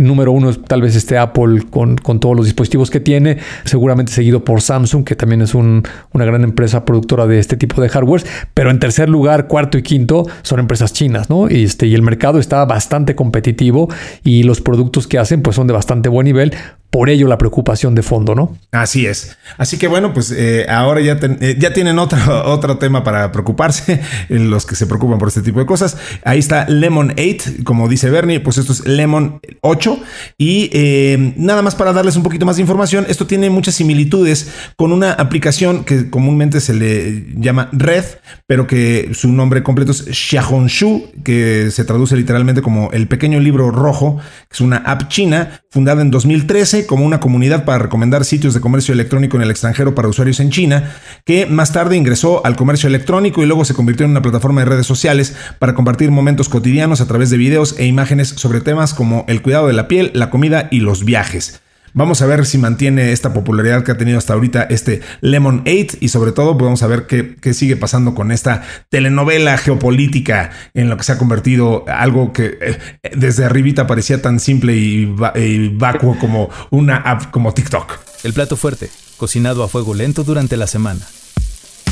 Número 0.00 0.30
uno 0.30 0.52
tal 0.54 0.82
vez 0.82 0.94
este 0.94 1.18
Apple 1.18 1.64
con, 1.68 1.96
todos 1.96 2.36
los 2.36 2.44
dispositivos 2.44 2.90
que 2.90 3.00
tiene, 3.00 3.38
seguramente 3.64 4.12
seguido 4.12 4.44
por 4.44 4.60
Samsung, 4.60 5.04
que 5.04 5.16
también 5.16 5.42
es 5.42 5.54
una 5.54 5.82
gran 6.12 6.44
empresa 6.44 6.84
productora 6.84 7.26
de 7.26 7.40
este 7.40 7.56
tipo 7.56 7.80
de 7.80 7.88
hardware. 7.88 8.22
Pero 8.54 8.70
en 8.70 8.78
tercer 8.78 9.08
lugar, 9.08 9.48
cuarto 9.48 9.76
y 9.76 9.82
quinto 9.82 10.26
son 10.42 10.60
empresas 10.60 10.92
chinas, 10.92 11.28
¿no? 11.28 11.50
Y, 11.50 11.64
este, 11.64 11.86
y 11.86 11.94
el 11.94 12.02
mercado 12.02 12.38
está 12.38 12.64
bastante 12.64 13.16
competitivo 13.16 13.88
y 14.22 14.44
los 14.44 14.60
productos 14.60 15.08
que 15.08 15.18
hacen 15.18 15.42
pues 15.42 15.56
son 15.56 15.66
de 15.66 15.72
bastante 15.72 16.08
buen 16.08 16.26
nivel 16.26 16.54
por 16.90 17.10
ello 17.10 17.28
la 17.28 17.38
preocupación 17.38 17.94
de 17.94 18.02
fondo, 18.02 18.34
¿no? 18.34 18.56
Así 18.72 19.06
es. 19.06 19.36
Así 19.58 19.78
que 19.78 19.88
bueno, 19.88 20.12
pues 20.12 20.30
eh, 20.30 20.66
ahora 20.68 21.00
ya, 21.00 21.18
eh, 21.40 21.56
ya 21.58 21.72
tienen 21.72 21.98
otro, 21.98 22.18
otro 22.46 22.78
tema 22.78 23.04
para 23.04 23.32
preocuparse, 23.32 24.00
los 24.28 24.66
que 24.66 24.76
se 24.76 24.86
preocupan 24.86 25.18
por 25.18 25.28
este 25.28 25.42
tipo 25.42 25.58
de 25.58 25.66
cosas. 25.66 25.96
Ahí 26.24 26.38
está 26.38 26.68
Lemon 26.68 27.14
8, 27.18 27.64
como 27.64 27.88
dice 27.88 28.10
Bernie, 28.10 28.40
pues 28.40 28.58
esto 28.58 28.72
es 28.72 28.86
Lemon 28.86 29.40
8. 29.60 29.98
Y 30.38 30.70
eh, 30.72 31.34
nada 31.36 31.62
más 31.62 31.74
para 31.74 31.92
darles 31.92 32.16
un 32.16 32.22
poquito 32.22 32.46
más 32.46 32.56
de 32.56 32.62
información, 32.62 33.06
esto 33.08 33.26
tiene 33.26 33.50
muchas 33.50 33.74
similitudes 33.74 34.48
con 34.76 34.92
una 34.92 35.12
aplicación 35.12 35.84
que 35.84 36.08
comúnmente 36.10 36.60
se 36.60 36.74
le 36.74 37.26
llama 37.36 37.68
Red, 37.72 38.04
pero 38.46 38.66
que 38.66 39.10
su 39.12 39.32
nombre 39.32 39.62
completo 39.62 39.92
es 39.92 40.04
Xiaohongshu, 40.04 41.12
que 41.24 41.70
se 41.70 41.84
traduce 41.84 42.16
literalmente 42.16 42.62
como 42.62 42.90
el 42.92 43.08
pequeño 43.08 43.40
libro 43.40 43.70
rojo, 43.70 44.18
que 44.48 44.54
es 44.54 44.60
una 44.60 44.78
app 44.78 45.08
china 45.08 45.60
fundada 45.70 46.02
en 46.02 46.10
2013 46.10 46.85
como 46.86 47.04
una 47.04 47.20
comunidad 47.20 47.64
para 47.64 47.78
recomendar 47.78 48.24
sitios 48.24 48.54
de 48.54 48.60
comercio 48.60 48.94
electrónico 48.94 49.36
en 49.36 49.42
el 49.42 49.50
extranjero 49.50 49.94
para 49.94 50.08
usuarios 50.08 50.40
en 50.40 50.50
China, 50.50 50.96
que 51.24 51.46
más 51.46 51.72
tarde 51.72 51.96
ingresó 51.96 52.44
al 52.46 52.56
comercio 52.56 52.88
electrónico 52.88 53.42
y 53.42 53.46
luego 53.46 53.64
se 53.64 53.74
convirtió 53.74 54.04
en 54.04 54.12
una 54.12 54.22
plataforma 54.22 54.62
de 54.62 54.66
redes 54.66 54.86
sociales 54.86 55.36
para 55.58 55.74
compartir 55.74 56.10
momentos 56.10 56.48
cotidianos 56.48 57.00
a 57.00 57.06
través 57.06 57.30
de 57.30 57.36
videos 57.36 57.74
e 57.78 57.86
imágenes 57.86 58.28
sobre 58.28 58.60
temas 58.60 58.94
como 58.94 59.24
el 59.28 59.42
cuidado 59.42 59.66
de 59.66 59.72
la 59.72 59.88
piel, 59.88 60.10
la 60.14 60.30
comida 60.30 60.68
y 60.70 60.80
los 60.80 61.04
viajes. 61.04 61.60
Vamos 61.96 62.20
a 62.20 62.26
ver 62.26 62.44
si 62.44 62.58
mantiene 62.58 63.12
esta 63.12 63.32
popularidad 63.32 63.82
que 63.82 63.90
ha 63.90 63.96
tenido 63.96 64.18
hasta 64.18 64.34
ahorita 64.34 64.64
este 64.64 65.00
Lemon 65.22 65.64
8 65.66 65.96
y 66.00 66.10
sobre 66.10 66.32
todo 66.32 66.52
pues, 66.52 66.64
vamos 66.66 66.82
a 66.82 66.86
ver 66.88 67.06
qué, 67.06 67.36
qué, 67.36 67.54
sigue 67.54 67.74
pasando 67.74 68.14
con 68.14 68.32
esta 68.32 68.64
telenovela 68.90 69.56
geopolítica 69.56 70.50
en 70.74 70.90
lo 70.90 70.98
que 70.98 71.04
se 71.04 71.12
ha 71.12 71.18
convertido 71.18 71.86
algo 71.88 72.34
que 72.34 72.58
eh, 72.60 72.78
desde 73.16 73.46
arribita 73.46 73.86
parecía 73.86 74.20
tan 74.20 74.40
simple 74.40 74.76
y, 74.76 75.16
y 75.36 75.68
vacuo 75.70 76.18
como 76.18 76.50
una 76.68 76.96
app 76.96 77.30
como 77.30 77.54
TikTok. 77.54 77.94
El 78.24 78.34
plato 78.34 78.58
fuerte, 78.58 78.90
cocinado 79.16 79.62
a 79.62 79.68
fuego 79.68 79.94
lento 79.94 80.22
durante 80.22 80.58
la 80.58 80.66
semana. 80.66 81.00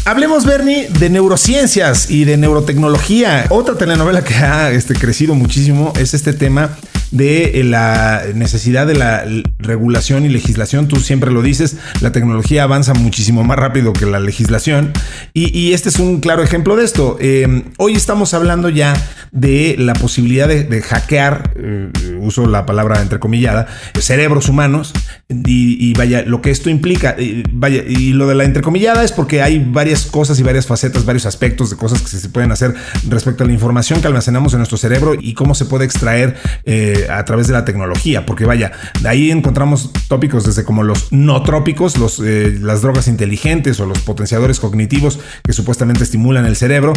Hablemos, 0.04 0.44
Bernie, 0.44 0.86
de 0.90 1.08
neurociencias 1.08 2.10
y 2.10 2.26
de 2.26 2.36
neurotecnología. 2.36 3.46
Otra 3.48 3.74
telenovela 3.74 4.22
que 4.22 4.34
ha 4.34 4.70
este, 4.70 4.92
crecido 4.92 5.34
muchísimo 5.34 5.94
es 5.98 6.12
este 6.12 6.34
tema 6.34 6.76
de 7.10 7.60
eh, 7.60 7.64
la 7.64 8.22
necesidad 8.34 8.86
de 8.86 8.94
la 8.94 9.24
regulación 9.58 10.24
y 10.24 10.28
legislación. 10.28 10.88
Tú 10.88 10.96
siempre 10.96 11.30
lo 11.30 11.42
dices, 11.42 11.76
la 12.00 12.12
tecnología 12.12 12.64
avanza 12.64 12.94
muchísimo 12.94 13.44
más 13.44 13.58
rápido 13.58 13.92
que 13.92 14.06
la 14.06 14.20
legislación. 14.20 14.92
Y, 15.32 15.72
este 15.72 15.88
es 15.88 15.98
un 15.98 16.20
claro 16.20 16.42
ejemplo 16.42 16.76
de 16.76 16.84
esto. 16.84 17.16
Eh, 17.20 17.64
hoy 17.78 17.94
estamos 17.94 18.34
hablando 18.34 18.68
ya 18.68 18.94
de 19.34 19.74
la 19.78 19.94
posibilidad 19.94 20.46
de, 20.46 20.80
hackear, 20.80 21.50
eh, 21.56 21.90
uso 22.20 22.46
la 22.46 22.66
palabra 22.66 23.02
entrecomillada, 23.02 23.66
cerebros 23.98 24.48
humanos. 24.48 24.92
Y, 25.28 25.92
vaya, 25.94 26.22
lo 26.22 26.40
que 26.40 26.50
esto 26.50 26.70
implica, 26.70 27.16
vaya, 27.52 27.82
y 27.86 28.12
lo 28.12 28.28
de 28.28 28.36
la 28.36 28.44
entrecomillada 28.44 29.02
es 29.02 29.10
porque 29.10 29.42
hay 29.42 29.58
varias 29.58 30.06
cosas 30.06 30.38
y 30.38 30.42
varias 30.42 30.66
facetas, 30.66 31.04
varios 31.04 31.26
aspectos 31.26 31.70
de 31.70 31.76
cosas 31.76 32.00
que 32.02 32.08
se 32.08 32.28
pueden 32.28 32.52
hacer 32.52 32.74
respecto 33.08 33.42
a 33.42 33.46
la 33.46 33.52
información 33.52 34.00
que 34.00 34.06
almacenamos 34.06 34.52
en 34.52 34.58
nuestro 34.58 34.78
cerebro 34.78 35.14
y 35.18 35.34
cómo 35.34 35.54
se 35.54 35.64
puede 35.64 35.84
extraer 35.84 36.36
eh, 36.64 37.08
a 37.10 37.24
través 37.24 37.48
de 37.48 37.54
la 37.54 37.64
tecnología. 37.64 38.26
Porque 38.26 38.44
vaya, 38.44 38.70
de 39.02 39.08
ahí 39.08 39.30
encontramos 39.32 39.90
tópicos 40.08 40.44
desde 40.44 40.62
como 40.64 40.84
los 40.84 41.12
no 41.12 41.42
trópicos, 41.42 41.98
los, 41.98 42.20
eh, 42.20 42.56
las 42.60 42.82
drogas 42.82 43.08
inteligentes 43.08 43.80
o 43.80 43.86
los 43.86 43.98
potenciadores 44.00 44.60
cognitivos 44.60 45.18
que 45.42 45.52
supuestamente 45.52 46.04
estimulan 46.04 46.46
el 46.46 46.54
cerebro. 46.54 46.92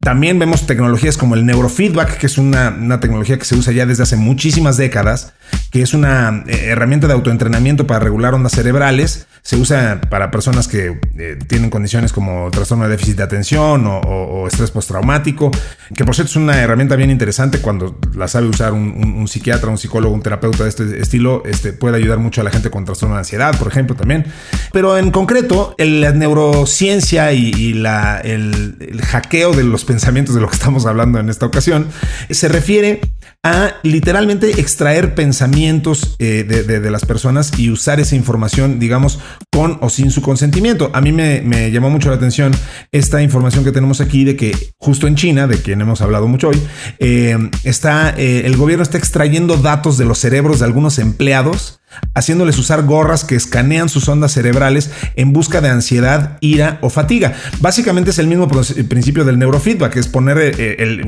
También 0.00 0.38
vemos 0.38 0.66
tecnologías 0.66 1.18
como 1.18 1.34
el 1.34 1.44
neurofeedback, 1.82 2.18
que 2.18 2.26
es 2.26 2.38
una, 2.38 2.70
una 2.70 3.00
tecnología 3.00 3.38
que 3.38 3.44
se 3.44 3.54
usa 3.54 3.72
ya 3.72 3.86
desde 3.86 4.02
hace 4.02 4.16
muchísimas 4.16 4.76
décadas, 4.76 5.32
que 5.70 5.82
es 5.82 5.94
una 5.94 6.44
eh, 6.46 6.66
herramienta 6.66 7.06
de 7.06 7.14
autoentrenamiento 7.14 7.86
para 7.86 8.00
regular 8.00 8.34
ondas 8.34 8.52
cerebrales. 8.52 9.26
Se 9.42 9.56
usa 9.56 10.00
para 10.08 10.30
personas 10.30 10.68
que 10.68 11.00
tienen 11.48 11.68
condiciones 11.68 12.12
como 12.12 12.48
trastorno 12.52 12.84
de 12.84 12.90
déficit 12.90 13.16
de 13.16 13.22
atención 13.24 13.84
o, 13.86 14.46
estrés 14.46 14.70
postraumático, 14.70 15.50
que 15.94 16.04
por 16.04 16.14
cierto 16.14 16.30
es 16.30 16.36
una 16.36 16.60
herramienta 16.62 16.94
bien 16.94 17.10
interesante 17.10 17.58
cuando 17.58 17.98
la 18.14 18.28
sabe 18.28 18.46
usar 18.46 18.72
un, 18.72 19.26
psiquiatra, 19.26 19.68
un 19.68 19.78
psicólogo, 19.78 20.14
un 20.14 20.22
terapeuta 20.22 20.62
de 20.62 20.68
este 20.68 21.00
estilo, 21.00 21.42
este, 21.44 21.72
puede 21.72 21.96
ayudar 21.96 22.18
mucho 22.18 22.40
a 22.40 22.44
la 22.44 22.50
gente 22.50 22.70
con 22.70 22.84
trastorno 22.84 23.16
de 23.16 23.20
ansiedad, 23.20 23.58
por 23.58 23.66
ejemplo, 23.66 23.96
también. 23.96 24.26
Pero 24.72 24.96
en 24.96 25.10
concreto, 25.10 25.74
la 25.78 26.12
neurociencia 26.12 27.32
y, 27.32 27.72
la, 27.72 28.18
el 28.18 29.00
hackeo 29.02 29.52
de 29.52 29.64
los 29.64 29.84
pensamientos 29.84 30.36
de 30.36 30.40
lo 30.40 30.48
que 30.48 30.54
estamos 30.54 30.86
hablando 30.86 31.18
en 31.18 31.30
esta 31.30 31.46
ocasión 31.46 31.71
se 32.30 32.48
refiere 32.48 33.00
a 33.44 33.74
literalmente 33.82 34.60
extraer 34.60 35.16
pensamientos 35.16 36.14
eh, 36.20 36.44
de, 36.44 36.90
las 36.90 37.04
personas 37.04 37.58
y 37.58 37.70
usar 37.70 37.98
esa 37.98 38.14
información, 38.14 38.78
digamos, 38.78 39.18
con 39.50 39.78
o 39.80 39.90
sin 39.90 40.12
su 40.12 40.22
consentimiento. 40.22 40.90
A 40.94 41.00
mí 41.00 41.10
me, 41.10 41.70
llamó 41.72 41.90
mucho 41.90 42.08
la 42.08 42.16
atención 42.16 42.52
esta 42.92 43.20
información 43.20 43.64
que 43.64 43.72
tenemos 43.72 44.00
aquí 44.00 44.24
de 44.24 44.36
que 44.36 44.56
justo 44.78 45.08
en 45.08 45.16
China, 45.16 45.48
de 45.48 45.60
quien 45.60 45.80
hemos 45.80 46.00
hablado 46.02 46.28
mucho 46.28 46.50
hoy, 46.50 46.62
eh, 47.00 47.36
está, 47.64 48.14
eh, 48.16 48.42
el 48.44 48.56
gobierno 48.56 48.84
está 48.84 48.98
extrayendo 48.98 49.56
datos 49.56 49.98
de 49.98 50.04
los 50.04 50.18
cerebros 50.18 50.60
de 50.60 50.66
algunos 50.66 51.00
empleados 51.00 51.80
haciéndoles 52.14 52.58
usar 52.58 52.84
gorras 52.84 53.24
que 53.24 53.36
escanean 53.36 53.88
sus 53.88 54.08
ondas 54.08 54.32
cerebrales 54.32 54.90
en 55.16 55.32
busca 55.32 55.60
de 55.60 55.68
ansiedad, 55.68 56.38
ira 56.40 56.78
o 56.82 56.90
fatiga. 56.90 57.34
Básicamente 57.60 58.10
es 58.10 58.18
el 58.18 58.26
mismo 58.26 58.48
principio 58.48 59.24
del 59.24 59.38
neurofeedback, 59.38 59.96
es 59.96 60.08
poner 60.08 60.38
eh, 60.38 61.02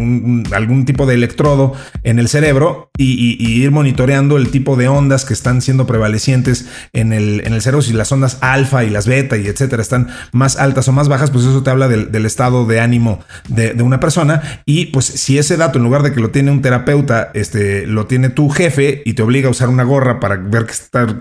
algún 0.53 0.85
tipo 0.85 1.07
de 1.07 1.15
electrodo 1.15 1.75
en 2.03 2.19
el 2.19 2.29
cerebro 2.29 2.91
y, 2.97 3.35
ir 3.45 3.71
monitoreando 3.71 4.37
el 4.37 4.51
tipo 4.51 4.77
de 4.77 4.89
ondas 4.89 5.25
que 5.25 5.33
están 5.33 5.63
siendo 5.63 5.87
prevalecientes 5.87 6.67
en 6.93 7.13
el, 7.13 7.43
cerebro. 7.61 7.83
Si 7.83 7.93
las 7.93 8.13
ondas 8.13 8.39
alfa 8.41 8.85
y 8.85 8.91
las 8.91 9.07
beta 9.07 9.37
y 9.37 9.47
etcétera 9.47 9.83
están 9.83 10.09
más 10.33 10.57
altas 10.57 10.89
o 10.89 10.93
más 10.93 11.09
bajas, 11.09 11.31
pues 11.31 11.45
eso 11.45 11.63
te 11.63 11.71
habla 11.71 11.89
del, 11.89 12.27
estado 12.27 12.67
de 12.67 12.81
ánimo 12.81 13.21
de, 13.49 13.83
una 13.83 14.01
persona. 14.01 14.63
Y 14.65 14.87
pues 14.87 15.07
si 15.07 15.39
ese 15.39 15.57
dato, 15.57 15.79
en 15.79 15.85
lugar 15.85 16.03
de 16.03 16.13
que 16.13 16.21
lo 16.21 16.31
tiene 16.31 16.51
un 16.51 16.63
terapeuta, 16.63 17.31
este, 17.35 17.87
lo 17.87 18.07
tiene 18.07 18.31
tu 18.31 18.49
jefe 18.49 19.03
y 19.05 19.15
te 19.15 19.23
obliga 19.23 19.49
a 19.49 19.51
usar 19.51 19.69
una 19.69 19.83
gorra 19.83 20.21
para 20.21 20.37
ver 20.37 20.67
que 20.67 20.73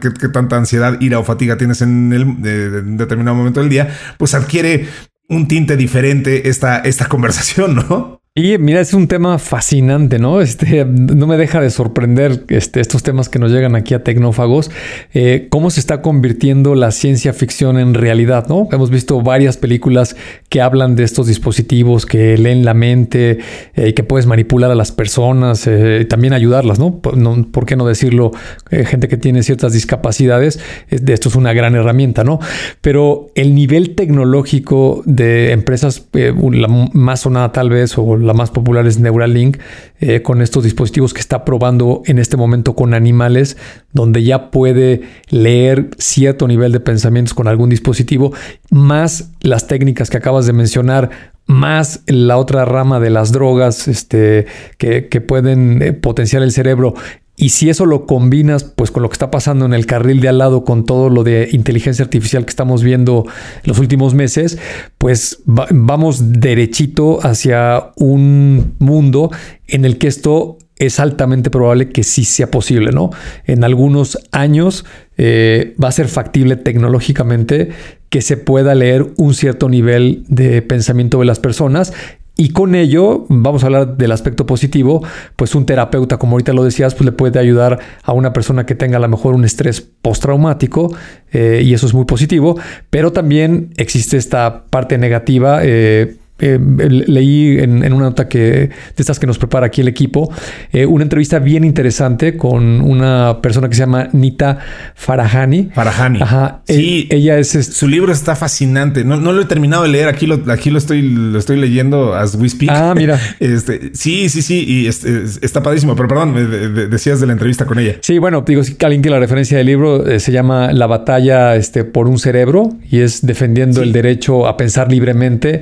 qué, 0.02 0.30
tanta 0.30 0.58
ansiedad, 0.58 1.00
ira 1.02 1.20
o 1.20 1.24
fatiga 1.24 1.58
tienes 1.58 1.82
en, 1.82 2.14
el, 2.14 2.98
determinado 2.98 3.36
momento 3.36 3.60
del 3.60 3.70
día, 3.70 3.96
pues 4.18 4.34
adquiere 4.34 4.88
un 5.30 5.48
tinte 5.48 5.78
diferente 5.78 6.50
esta, 6.50 6.80
esta 6.80 7.06
conversación, 7.10 7.76
¿no? 7.76 8.23
Y 8.36 8.58
mira, 8.58 8.82
es 8.82 8.96
un 8.96 9.08
tema 9.08 9.38
fascinante, 9.38 10.18
¿no? 10.18 10.42
Este, 10.42 10.86
no 10.86 11.28
me 11.28 11.38
deja 11.38 11.62
de 11.62 11.70
sorprender 11.70 12.46
este, 12.48 12.80
estos 12.80 13.04
temas 13.04 13.30
que 13.30 13.38
nos 13.38 13.52
llegan 13.52 13.76
aquí 13.76 13.94
a 13.94 14.04
Tecnófagos, 14.04 14.72
eh, 15.14 15.46
cómo 15.52 15.70
se 15.70 15.80
está 15.80 16.02
convirtiendo 16.02 16.74
la 16.74 16.90
ciencia 16.90 17.32
ficción 17.34 17.78
en 17.78 17.94
realidad, 17.94 18.48
¿no? 18.48 18.68
Hemos 18.72 18.90
visto 18.90 19.22
varias 19.22 19.58
películas 19.58 20.16
que 20.50 20.62
hablan 20.62 20.96
de 20.96 21.04
estos 21.04 21.28
dispositivos 21.28 22.08
que 22.08 22.36
leen 22.40 22.66
la 22.66 22.74
mente 22.74 23.38
y 23.78 23.82
eh, 23.82 23.94
que 23.94 24.04
puedes 24.04 24.26
manipular 24.26 24.72
a 24.72 24.76
las 24.76 24.92
personas 24.92 25.68
eh, 25.68 26.00
y 26.02 26.06
también 26.06 26.34
ayudarlas, 26.34 26.80
¿no? 26.80 27.02
¿no? 27.16 27.52
qué 27.68 27.76
no 27.76 27.86
decirlo? 27.86 28.32
gente 28.72 29.08
que 29.08 29.18
tiene 29.18 29.44
ciertas 29.44 29.74
discapacidades, 29.74 30.60
de 30.90 31.14
esto 31.14 31.30
es 31.30 31.36
una 31.36 31.54
gran 31.54 31.76
herramienta, 31.76 32.24
¿no? 32.24 32.40
Pero 32.82 33.28
el 33.36 33.54
nivel 33.54 33.94
tecnológico 33.94 35.04
de 35.06 35.52
empresas, 35.52 36.08
la 36.14 36.68
más 36.68 37.20
sonada 37.20 37.52
tal 37.52 37.70
vez, 37.70 37.96
o 37.96 38.23
la 38.24 38.34
más 38.34 38.52
popular 38.52 38.88
es 38.88 39.00
Neuralink, 39.00 39.58
eh, 40.00 40.22
con 40.22 40.42
estos 40.42 40.64
dispositivos 40.64 41.14
que 41.14 41.20
está 41.20 41.46
probando 41.46 42.02
en 42.06 42.20
este 42.20 42.38
momento 42.38 42.76
con 42.76 42.94
animales, 42.94 43.58
donde 43.92 44.24
ya 44.24 44.52
puede 44.52 45.02
leer 45.30 45.90
cierto 45.98 46.48
nivel 46.48 46.72
de 46.72 46.80
pensamientos 46.80 47.34
con 47.34 47.48
algún 47.48 47.70
dispositivo, 47.70 48.34
más 48.72 49.32
las 49.42 49.68
técnicas 49.68 50.10
que 50.10 50.18
acabas 50.18 50.46
de 50.46 50.54
mencionar, 50.54 51.34
más 51.46 52.02
la 52.08 52.38
otra 52.38 52.66
rama 52.66 53.00
de 53.00 53.10
las 53.10 53.32
drogas 53.32 53.88
este, 53.88 54.46
que, 54.78 55.02
pueden 55.22 55.82
eh, 55.82 55.94
potenciar 55.94 56.42
el 56.42 56.52
cerebro 56.52 56.94
y 57.36 57.50
si 57.50 57.70
eso 57.70 57.86
lo 57.86 58.06
combinas 58.06 58.64
pues 58.64 58.92
con 58.92 59.02
lo 59.02 59.10
que 59.10 59.14
está 59.14 59.32
pasando 59.32 59.66
en 59.66 59.74
el 59.74 59.86
carril 59.86 60.22
de 60.22 60.30
al 60.30 60.38
lado 60.38 60.64
con 60.64 60.86
todo 60.86 61.10
lo 61.10 61.24
de 61.24 61.50
inteligencia 61.52 62.04
artificial 62.04 62.46
que 62.46 62.52
estamos 62.52 62.84
viendo 62.84 63.26
los 63.64 63.80
últimos 63.80 64.14
meses, 64.14 64.60
pues 64.98 65.42
vamos 65.46 66.32
derechito 66.34 67.20
hacia 67.26 67.92
un 67.96 68.76
mundo 68.80 69.32
en 69.68 69.86
el 69.86 69.98
que 69.98 70.08
esto 70.08 70.58
es 70.78 71.00
altamente 71.00 71.50
probable 71.50 71.90
que 71.90 72.04
sí 72.04 72.24
sea 72.24 72.52
posible, 72.52 72.92
¿no? 72.92 73.12
En 73.46 73.64
algunos 73.64 74.20
años 74.32 74.86
eh, 75.18 75.76
va 75.82 75.88
a 75.88 75.92
ser 75.92 76.08
factible 76.08 76.56
tecnológicamente 76.56 77.70
que 78.10 78.22
se 78.22 78.38
pueda 78.38 78.76
leer 78.76 79.08
un 79.18 79.34
cierto 79.34 79.70
nivel 79.70 80.24
de 80.28 80.62
pensamiento 80.62 81.20
de 81.20 81.26
las 81.26 81.40
personas 81.40 81.94
y 82.36 82.50
con 82.50 82.74
ello, 82.74 83.26
vamos 83.30 83.64
a 83.64 83.68
hablar 83.68 83.96
del 83.96 84.12
aspecto 84.12 84.48
positivo, 84.48 85.04
pues 85.36 85.54
un 85.54 85.68
terapeuta, 85.68 86.18
como 86.18 86.34
ahorita 86.34 86.54
lo 86.54 86.64
decías, 86.64 86.96
pues 86.96 87.06
le 87.06 87.12
puede 87.12 87.40
ayudar 87.40 87.80
a 88.02 88.12
una 88.14 88.34
persona 88.34 88.66
que 88.66 88.74
tenga 88.74 88.98
a 88.98 89.00
lo 89.00 89.08
mejor 89.08 89.36
un 89.36 89.46
estrés 89.46 89.82
postraumático, 89.82 90.96
eh, 91.32 91.62
y 91.64 91.76
eso 91.76 91.86
es 91.86 91.94
muy 91.94 92.06
positivo, 92.06 92.60
pero 92.90 93.12
también 93.12 93.74
existe 93.78 94.18
esta 94.18 94.66
parte 94.66 94.98
negativa. 94.98 95.60
Eh, 95.62 96.18
eh, 96.44 96.60
leí 96.90 97.60
en, 97.60 97.92
una 97.94 98.06
nota 98.06 98.28
que 98.28 98.40
de 98.40 98.72
estas 98.98 99.20
que 99.20 99.28
nos 99.28 99.38
prepara 99.38 99.68
aquí 99.68 99.82
el 99.82 99.88
equipo, 99.88 100.32
eh, 100.72 100.86
una 100.86 101.04
entrevista 101.04 101.40
bien 101.40 101.64
interesante 101.64 102.38
con 102.38 102.82
una 102.82 103.40
persona 103.42 103.70
que 103.70 103.76
se 103.76 103.82
llama 103.82 104.10
Nita 104.12 104.60
Farahani. 104.96 105.70
Farahani. 105.74 106.22
Ajá. 106.22 106.62
Sí, 106.68 107.08
e, 107.10 107.16
ella 107.18 107.38
es. 107.38 107.50
Su 107.52 107.88
libro 107.88 108.12
está 108.12 108.36
fascinante. 108.36 109.04
No, 109.04 109.18
lo 109.18 109.42
he 109.42 109.46
terminado 109.46 109.84
de 109.84 109.90
leer. 109.90 110.08
Aquí 110.08 110.28
lo, 110.28 110.52
aquí 110.52 110.70
lo 110.70 110.78
estoy, 110.78 111.02
lo 111.02 111.40
estoy 111.40 111.58
leyendo 111.58 112.14
as 112.14 112.36
we 112.36 112.50
speak. 112.50 112.72
Ah, 112.72 112.94
mira. 112.96 113.20
Este, 113.40 113.92
sí, 113.94 114.30
sí, 114.30 114.42
sí. 114.42 114.64
Y 114.68 114.88
está 114.88 115.62
padrísimo. 115.62 115.96
Pero 115.96 116.08
perdón, 116.08 116.90
decías 116.90 117.20
de 117.20 117.28
la 117.28 117.34
entrevista 117.34 117.66
con 117.66 117.78
ella. 117.80 117.98
Sí, 118.02 118.20
bueno, 118.20 118.44
digo, 118.46 118.64
si 118.64 118.76
alguien 118.82 119.02
que 119.02 119.10
la 119.10 119.20
referencia 119.20 119.58
del 119.58 119.68
libro 119.68 120.08
eh, 120.08 120.20
se 120.20 120.32
llama 120.32 120.72
La 120.72 120.88
batalla 120.88 121.56
este, 121.56 121.84
por 121.84 122.08
un 122.08 122.20
cerebro 122.20 122.70
y 122.90 123.00
es 123.00 123.26
defendiendo 123.26 123.82
el 123.82 123.92
derecho 123.92 124.48
a 124.48 124.58
pensar 124.58 124.92
libremente 124.92 125.62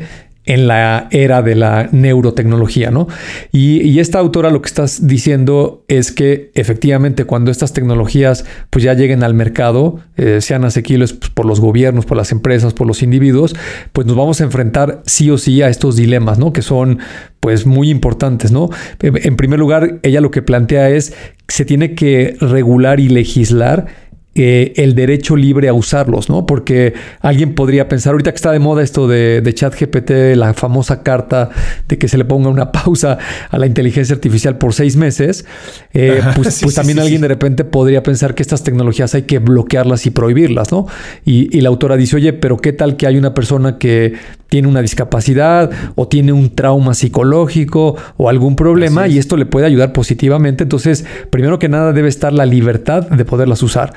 en 0.51 0.67
la 0.67 1.07
era 1.11 1.41
de 1.41 1.55
la 1.55 1.87
neurotecnología, 1.93 2.91
¿no? 2.91 3.07
Y, 3.53 4.01
esta 4.01 4.17
autora 4.19 4.49
lo 4.49 4.61
que 4.61 4.67
estás 4.67 5.07
diciendo 5.07 5.85
es 5.87 6.11
que 6.11 6.51
efectivamente 6.55 7.23
cuando 7.25 7.51
estas 7.51 7.71
tecnologías 7.71 8.45
pues 8.71 8.83
ya 8.83 8.95
lleguen 8.95 9.23
al 9.23 9.35
mercado, 9.35 9.99
eh, 10.17 10.41
sean 10.41 10.65
asequibles 10.65 11.13
pues, 11.13 11.29
por 11.29 11.45
los 11.45 11.61
gobiernos, 11.61 12.05
por 12.05 12.17
las 12.17 12.31
empresas, 12.31 12.73
por 12.73 12.87
los 12.87 13.03
individuos, 13.03 13.55
pues 13.93 14.07
nos 14.07 14.17
vamos 14.17 14.41
a 14.41 14.43
enfrentar 14.43 15.03
sí 15.05 15.29
o 15.29 15.37
sí 15.37 15.61
a 15.61 15.69
estos 15.69 15.95
dilemas, 15.95 16.39
¿no? 16.39 16.51
Que 16.51 16.63
son 16.63 16.99
pues 17.39 17.65
muy 17.65 17.89
importantes, 17.89 18.51
¿no? 18.51 18.69
En 18.99 19.35
primer 19.37 19.59
lugar, 19.59 19.99
ella 20.03 20.19
lo 20.19 20.31
que 20.31 20.41
plantea 20.41 20.89
es 20.89 21.11
que 21.45 21.55
se 21.55 21.63
tiene 21.63 21.95
que 21.95 22.35
regular 22.41 22.99
y 22.99 23.07
legislar 23.07 23.85
eh, 24.33 24.71
el 24.77 24.95
derecho 24.95 25.35
libre 25.35 25.67
a 25.67 25.73
usarlos, 25.73 26.29
¿no? 26.29 26.45
Porque 26.45 26.93
alguien 27.19 27.53
podría 27.53 27.89
pensar, 27.89 28.11
ahorita 28.11 28.31
que 28.31 28.37
está 28.37 28.53
de 28.53 28.59
moda 28.59 28.81
esto 28.81 29.07
de, 29.07 29.41
de 29.41 29.53
chat 29.53 29.77
GPT, 29.77 30.37
la 30.37 30.53
famosa 30.53 31.03
carta 31.03 31.49
de 31.89 31.97
que 31.97 32.07
se 32.07 32.17
le 32.17 32.23
ponga 32.23 32.49
una 32.49 32.71
pausa 32.71 33.17
a 33.49 33.57
la 33.57 33.65
inteligencia 33.65 34.15
artificial 34.15 34.57
por 34.57 34.73
seis 34.73 34.95
meses, 34.95 35.45
eh, 35.93 36.21
pues, 36.35 36.61
pues 36.61 36.75
también 36.75 36.99
alguien 36.99 37.21
de 37.21 37.27
repente 37.27 37.65
podría 37.65 38.03
pensar 38.03 38.33
que 38.33 38.41
estas 38.41 38.63
tecnologías 38.63 39.13
hay 39.15 39.23
que 39.23 39.39
bloquearlas 39.39 40.05
y 40.05 40.11
prohibirlas, 40.11 40.71
¿no? 40.71 40.87
Y, 41.25 41.61
la 41.61 41.69
autora 41.69 41.95
dice, 41.95 42.15
oye, 42.15 42.33
pero 42.33 42.57
¿qué 42.57 42.73
tal 42.73 42.97
que 42.97 43.05
hay 43.05 43.17
una 43.17 43.33
persona 43.35 43.77
que 43.77 44.13
tiene 44.47 44.67
una 44.67 44.81
discapacidad 44.81 45.69
o 45.95 46.07
tiene 46.07 46.31
un 46.31 46.55
trauma 46.55 46.95
psicológico 46.95 47.97
o 48.17 48.29
algún 48.29 48.55
problema 48.55 49.07
y 49.07 49.19
esto 49.19 49.37
le 49.37 49.45
puede 49.45 49.67
ayudar 49.67 49.93
positivamente? 49.93 50.63
Entonces, 50.63 51.05
primero 51.29 51.59
que 51.59 51.69
nada 51.69 51.93
debe 51.93 52.09
estar 52.09 52.33
la 52.33 52.45
libertad 52.45 53.07
de 53.09 53.25
poderlas 53.25 53.61
usar. 53.61 53.93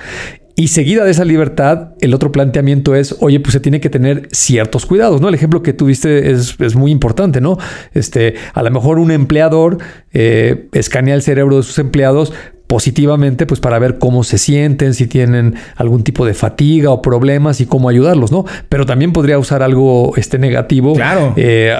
Y 0.56 0.68
seguida 0.68 1.04
de 1.04 1.10
esa 1.10 1.24
libertad, 1.24 1.94
el 2.00 2.14
otro 2.14 2.30
planteamiento 2.30 2.94
es, 2.94 3.16
oye, 3.18 3.40
pues 3.40 3.54
se 3.54 3.60
tiene 3.60 3.80
que 3.80 3.90
tener 3.90 4.28
ciertos 4.30 4.86
cuidados, 4.86 5.20
¿no? 5.20 5.28
El 5.28 5.34
ejemplo 5.34 5.62
que 5.62 5.72
tuviste 5.72 6.30
es, 6.30 6.54
es 6.60 6.76
muy 6.76 6.92
importante, 6.92 7.40
¿no? 7.40 7.58
Este, 7.92 8.34
a 8.52 8.62
lo 8.62 8.70
mejor 8.70 9.00
un 9.00 9.10
empleador 9.10 9.78
eh, 10.12 10.68
escanea 10.72 11.16
el 11.16 11.22
cerebro 11.22 11.56
de 11.56 11.64
sus 11.64 11.78
empleados 11.80 12.32
positivamente, 12.66 13.46
pues 13.46 13.60
para 13.60 13.78
ver 13.78 13.98
cómo 13.98 14.24
se 14.24 14.38
sienten, 14.38 14.94
si 14.94 15.06
tienen 15.06 15.54
algún 15.76 16.02
tipo 16.02 16.24
de 16.24 16.34
fatiga 16.34 16.90
o 16.90 17.02
problemas 17.02 17.60
y 17.60 17.66
cómo 17.66 17.88
ayudarlos, 17.88 18.32
¿no? 18.32 18.46
Pero 18.68 18.86
también 18.86 19.12
podría 19.12 19.38
usar 19.38 19.62
algo 19.62 20.16
este, 20.16 20.38
negativo. 20.38 20.94
Claro. 20.94 21.34
Eh, 21.36 21.74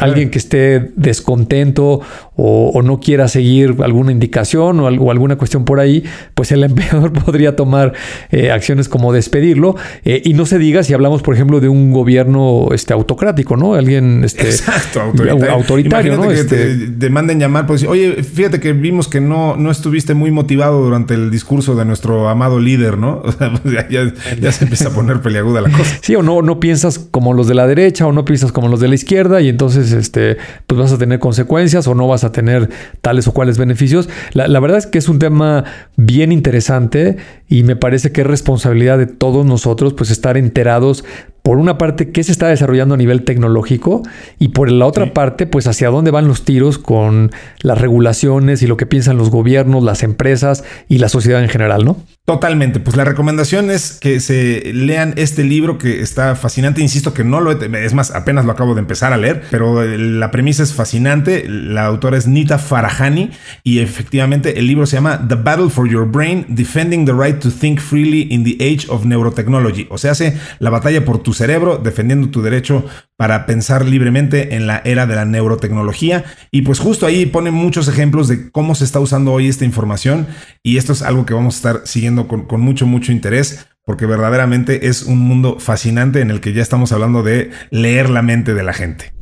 alguien 0.00 0.30
que 0.30 0.38
esté 0.38 0.90
descontento 0.96 2.00
o, 2.42 2.80
no 2.82 3.00
quiera 3.00 3.28
seguir 3.28 3.76
alguna 3.82 4.12
indicación 4.12 4.80
o, 4.80 4.86
alguna 4.86 5.36
cuestión 5.36 5.66
por 5.66 5.78
ahí, 5.78 6.04
pues 6.34 6.52
el 6.52 6.64
empleador 6.70 7.12
podría 7.12 7.54
tomar 7.54 7.92
eh, 8.30 8.50
acciones 8.50 8.88
como 8.88 9.12
despedirlo. 9.12 9.76
Eh, 10.04 10.22
y 10.24 10.32
no 10.32 10.46
se 10.46 10.58
diga 10.58 10.82
si 10.82 10.94
hablamos, 10.94 11.22
por 11.22 11.34
ejemplo, 11.34 11.60
de 11.60 11.68
un 11.68 11.92
gobierno 11.92 12.68
este, 12.72 12.94
autocrático, 12.94 13.58
¿no? 13.58 13.74
Alguien 13.74 14.24
este, 14.24 14.48
Exacto, 14.48 15.02
autoritario. 15.50 16.16
¿no? 16.16 16.28
Que 16.28 16.34
te 16.34 16.40
este 16.40 16.76
demanden 16.86 17.38
llamar, 17.38 17.66
pues, 17.66 17.84
oye, 17.84 18.22
fíjate 18.22 18.58
que 18.58 18.72
vimos 18.72 19.06
que 19.06 19.20
no, 19.20 19.56
no 19.56 19.70
estuviste 19.70 20.14
muy 20.14 20.29
motivado 20.32 20.82
durante 20.82 21.14
el 21.14 21.30
discurso 21.30 21.74
de 21.74 21.84
nuestro 21.84 22.28
amado 22.28 22.58
líder, 22.58 22.98
¿no? 22.98 23.22
O 23.30 23.32
sea, 23.32 23.52
pues, 23.52 23.74
ya, 23.88 24.52
se 24.52 24.64
empieza 24.64 24.88
a 24.88 24.90
poner 24.90 25.20
peliaguda 25.20 25.60
la 25.60 25.70
cosa. 25.70 25.98
Sí, 26.02 26.14
o 26.16 26.22
no, 26.22 26.42
no 26.42 26.58
piensas 26.58 26.98
como 26.98 27.32
los 27.32 27.46
de 27.46 27.54
la 27.54 27.66
derecha 27.66 28.06
o 28.06 28.12
no 28.12 28.24
piensas 28.24 28.52
como 28.52 28.68
los 28.68 28.80
de 28.80 28.88
la 28.88 28.94
izquierda 28.94 29.40
y 29.40 29.48
entonces 29.48 29.92
este, 29.92 30.36
pues 30.66 30.80
vas 30.80 30.92
a 30.92 30.98
tener 30.98 31.20
consecuencias 31.20 31.86
o 31.86 31.94
no 31.94 32.08
vas 32.08 32.24
a 32.24 32.32
tener 32.32 32.68
tales 33.00 33.28
o 33.28 33.32
cuales 33.32 33.56
beneficios. 33.56 34.08
La, 34.32 34.48
la 34.48 34.60
verdad 34.60 34.78
es 34.78 34.86
que 34.86 34.98
es 34.98 35.08
un 35.08 35.18
tema 35.18 35.64
bien 35.96 36.32
interesante 36.32 37.16
y 37.48 37.62
me 37.62 37.76
parece 37.76 38.12
que 38.12 38.22
es 38.22 38.26
responsabilidad 38.26 38.98
de 38.98 39.06
todos 39.06 39.46
nosotros 39.46 39.94
pues 39.94 40.10
estar 40.10 40.36
enterados 40.36 41.04
por 41.42 41.58
una 41.58 41.78
parte, 41.78 42.10
qué 42.10 42.22
se 42.22 42.32
está 42.32 42.48
desarrollando 42.48 42.94
a 42.94 42.98
nivel 42.98 43.24
tecnológico 43.24 44.02
y 44.38 44.48
por 44.48 44.70
la 44.70 44.86
otra 44.86 45.12
parte, 45.12 45.46
pues 45.46 45.66
hacia 45.66 45.88
dónde 45.90 46.10
van 46.10 46.28
los 46.28 46.44
tiros 46.44 46.78
con 46.78 47.30
las 47.60 47.78
regulaciones 47.78 48.62
y 48.62 48.66
lo 48.66 48.76
que 48.76 48.86
piensan 48.86 49.16
los 49.16 49.30
gobiernos, 49.30 49.82
las 49.82 50.02
empresas 50.02 50.64
y 50.88 50.98
la 50.98 51.08
sociedad 51.08 51.42
en 51.42 51.48
general, 51.48 51.84
¿no? 51.84 51.96
Totalmente. 52.24 52.78
Pues 52.78 52.96
la 52.96 53.04
recomendación 53.04 53.70
es 53.70 53.98
que 54.00 54.20
se 54.20 54.72
lean 54.72 55.14
este 55.16 55.42
libro 55.42 55.78
que 55.78 56.00
está 56.00 56.36
fascinante. 56.36 56.80
Insisto 56.80 57.12
que 57.12 57.24
no 57.24 57.40
lo 57.40 57.50
he, 57.50 57.84
es 57.84 57.94
más, 57.94 58.12
apenas 58.12 58.44
lo 58.44 58.52
acabo 58.52 58.74
de 58.74 58.80
empezar 58.80 59.12
a 59.12 59.16
leer, 59.16 59.42
pero 59.50 59.84
la 59.84 60.30
premisa 60.30 60.62
es 60.62 60.72
fascinante. 60.72 61.44
La 61.48 61.86
autora 61.86 62.16
es 62.16 62.28
Nita 62.28 62.58
Farahani 62.58 63.30
y 63.64 63.80
efectivamente 63.80 64.58
el 64.58 64.68
libro 64.68 64.86
se 64.86 64.96
llama 64.96 65.26
The 65.26 65.34
Battle 65.34 65.70
for 65.70 65.88
Your 65.88 66.08
Brain, 66.08 66.46
Defending 66.48 67.04
the 67.04 67.12
Right 67.12 67.40
to 67.40 67.50
Think 67.50 67.80
Freely 67.80 68.28
in 68.30 68.44
the 68.44 68.56
Age 68.60 68.86
of 68.88 69.04
Neurotechnology. 69.04 69.88
O 69.90 69.98
sea, 69.98 70.12
hace 70.12 70.36
la 70.60 70.70
batalla 70.70 71.04
por 71.04 71.18
tu 71.18 71.29
cerebro, 71.32 71.78
defendiendo 71.78 72.30
tu 72.30 72.42
derecho 72.42 72.84
para 73.16 73.46
pensar 73.46 73.86
libremente 73.86 74.54
en 74.56 74.66
la 74.66 74.82
era 74.84 75.06
de 75.06 75.14
la 75.14 75.24
neurotecnología. 75.24 76.24
Y 76.50 76.62
pues 76.62 76.78
justo 76.78 77.06
ahí 77.06 77.26
pone 77.26 77.50
muchos 77.50 77.88
ejemplos 77.88 78.28
de 78.28 78.50
cómo 78.50 78.74
se 78.74 78.84
está 78.84 79.00
usando 79.00 79.32
hoy 79.32 79.48
esta 79.48 79.64
información 79.64 80.26
y 80.62 80.76
esto 80.76 80.92
es 80.92 81.02
algo 81.02 81.26
que 81.26 81.34
vamos 81.34 81.54
a 81.54 81.58
estar 81.58 81.86
siguiendo 81.86 82.28
con, 82.28 82.46
con 82.46 82.60
mucho, 82.60 82.86
mucho 82.86 83.12
interés 83.12 83.66
porque 83.84 84.06
verdaderamente 84.06 84.86
es 84.88 85.02
un 85.02 85.18
mundo 85.18 85.58
fascinante 85.58 86.20
en 86.20 86.30
el 86.30 86.40
que 86.40 86.52
ya 86.52 86.62
estamos 86.62 86.92
hablando 86.92 87.22
de 87.22 87.50
leer 87.70 88.10
la 88.10 88.22
mente 88.22 88.54
de 88.54 88.62
la 88.62 88.72
gente. 88.72 89.19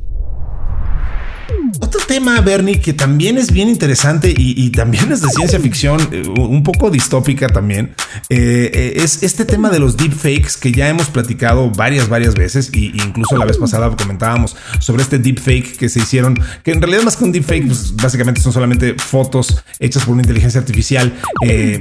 Tema, 2.09 2.41
Bernie, 2.41 2.81
que 2.81 2.93
también 2.93 3.37
es 3.37 3.51
bien 3.51 3.69
interesante 3.69 4.33
y, 4.35 4.71
también 4.71 5.11
es 5.11 5.21
de 5.21 5.29
ciencia 5.29 5.59
ficción, 5.59 6.09
eh, 6.11 6.23
un 6.27 6.63
poco 6.63 6.89
distópica 6.89 7.47
también, 7.49 7.93
eh, 8.29 8.71
eh, 8.73 8.93
es 8.95 9.21
este 9.21 9.45
tema 9.45 9.69
de 9.69 9.77
los 9.77 9.95
deepfakes 9.95 10.53
que 10.59 10.71
ya 10.71 10.89
hemos 10.89 11.05
platicado 11.11 11.69
varias, 11.69 12.09
varias 12.09 12.33
veces, 12.33 12.71
y 12.73 12.99
incluso 12.99 13.37
la 13.37 13.45
vez 13.45 13.59
pasada 13.59 13.95
comentábamos 13.95 14.57
sobre 14.79 15.03
este 15.03 15.19
deepfake 15.19 15.77
que 15.77 15.87
se 15.87 15.99
hicieron, 15.99 16.41
que 16.63 16.71
en 16.71 16.81
realidad 16.81 17.03
más 17.03 17.15
que 17.15 17.25
un 17.25 17.31
deepfake, 17.31 17.67
pues 17.67 17.95
básicamente 17.95 18.41
son 18.41 18.53
solamente 18.53 18.95
fotos 18.97 19.63
hechas 19.77 20.03
por 20.03 20.13
una 20.13 20.23
inteligencia 20.23 20.59
artificial 20.59 21.13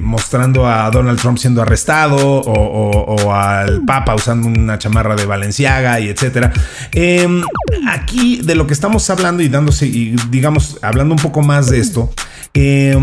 mostrando 0.02 0.66
a 0.66 0.90
Donald 0.90 1.18
Trump 1.18 1.38
siendo 1.38 1.62
arrestado 1.62 2.18
o, 2.18 3.32
al 3.32 3.82
Papa 3.86 4.14
usando 4.14 4.46
una 4.46 4.78
chamarra 4.78 5.16
de 5.16 5.24
Valenciaga 5.24 6.00
y 6.00 6.08
etcétera. 6.08 6.52
Em, 6.92 7.42
aquí 7.88 8.42
de 8.42 8.54
lo 8.54 8.66
que 8.66 8.74
estamos 8.74 9.08
hablando 9.08 9.42
y 9.42 9.48
dándose, 9.48 9.86
y 9.86 10.17
digamos, 10.30 10.78
hablando 10.82 11.14
un 11.14 11.20
poco 11.20 11.42
más 11.42 11.68
de 11.70 11.80
esto, 11.80 12.10
eh, 12.54 12.96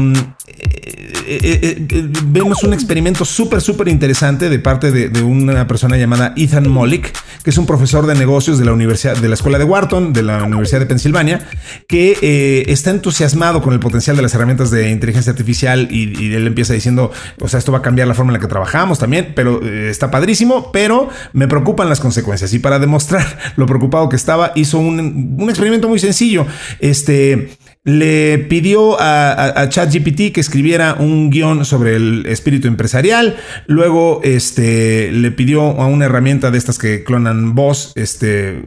eh, 1.27 1.87
eh, 1.89 2.09
vemos 2.25 2.63
un 2.63 2.73
experimento 2.73 3.25
súper, 3.25 3.61
súper 3.61 3.87
interesante 3.87 4.49
de 4.49 4.59
parte 4.59 4.91
de, 4.91 5.23
una 5.23 5.67
persona 5.67 5.97
llamada 5.97 6.33
Ethan 6.37 6.69
Mollick, 6.69 7.11
que 7.43 7.49
es 7.49 7.57
un 7.57 7.65
profesor 7.65 8.05
de 8.05 8.15
negocios 8.15 8.59
de 8.59 8.65
la 8.65 8.73
Universidad, 8.73 9.17
de 9.17 9.27
la 9.27 9.33
Escuela 9.33 9.57
de 9.57 9.63
Wharton, 9.63 10.13
de 10.13 10.23
la 10.23 10.43
Universidad 10.43 10.79
de 10.79 10.85
Pensilvania, 10.85 11.47
que 11.87 12.65
está 12.67 12.91
entusiasmado 12.91 13.61
con 13.61 13.73
el 13.73 13.79
potencial 13.79 14.15
de 14.15 14.21
las 14.21 14.33
herramientas 14.35 14.69
de 14.71 14.89
inteligencia 14.89 15.31
artificial 15.31 15.87
y, 15.89 16.35
él 16.35 16.47
empieza 16.47 16.73
diciendo, 16.73 17.11
o 17.39 17.47
sea, 17.47 17.59
esto 17.59 17.71
va 17.71 17.79
a 17.79 17.81
cambiar 17.81 18.07
la 18.07 18.13
forma 18.13 18.31
en 18.31 18.33
la 18.33 18.39
que 18.39 18.47
trabajamos 18.47 18.99
también, 18.99 19.33
pero 19.35 19.61
está 19.63 20.11
padrísimo, 20.11 20.71
pero 20.71 21.09
me 21.33 21.47
preocupan 21.47 21.89
las 21.89 21.99
consecuencias. 21.99 22.53
Y 22.53 22.59
para 22.59 22.77
demostrar 22.79 23.25
lo 23.55 23.65
preocupado 23.65 24.09
que 24.09 24.15
estaba, 24.15 24.51
hizo 24.55 24.79
un, 24.79 25.37
un 25.39 25.49
experimento 25.49 25.87
muy 25.87 25.99
sencillo. 25.99 26.45
Este 26.79 27.55
le 27.85 28.39
pidió 28.39 28.97
a, 28.99 29.69
ChatGPT 29.69 30.33
que 30.33 30.41
escribiera 30.41 30.95
un 30.99 31.29
guion 31.29 31.65
sobre 31.65 31.95
el 31.95 32.25
espíritu 32.25 32.67
empresarial. 32.67 33.37
Luego, 33.67 34.21
este, 34.23 35.11
le 35.11 35.31
pidió 35.31 35.61
a 35.79 35.85
una 35.85 36.05
herramienta 36.05 36.49
de 36.49 36.57
estas 36.57 36.79
que 36.79 37.03
clonan 37.03 37.53
voz, 37.53 37.93
este, 37.95 38.63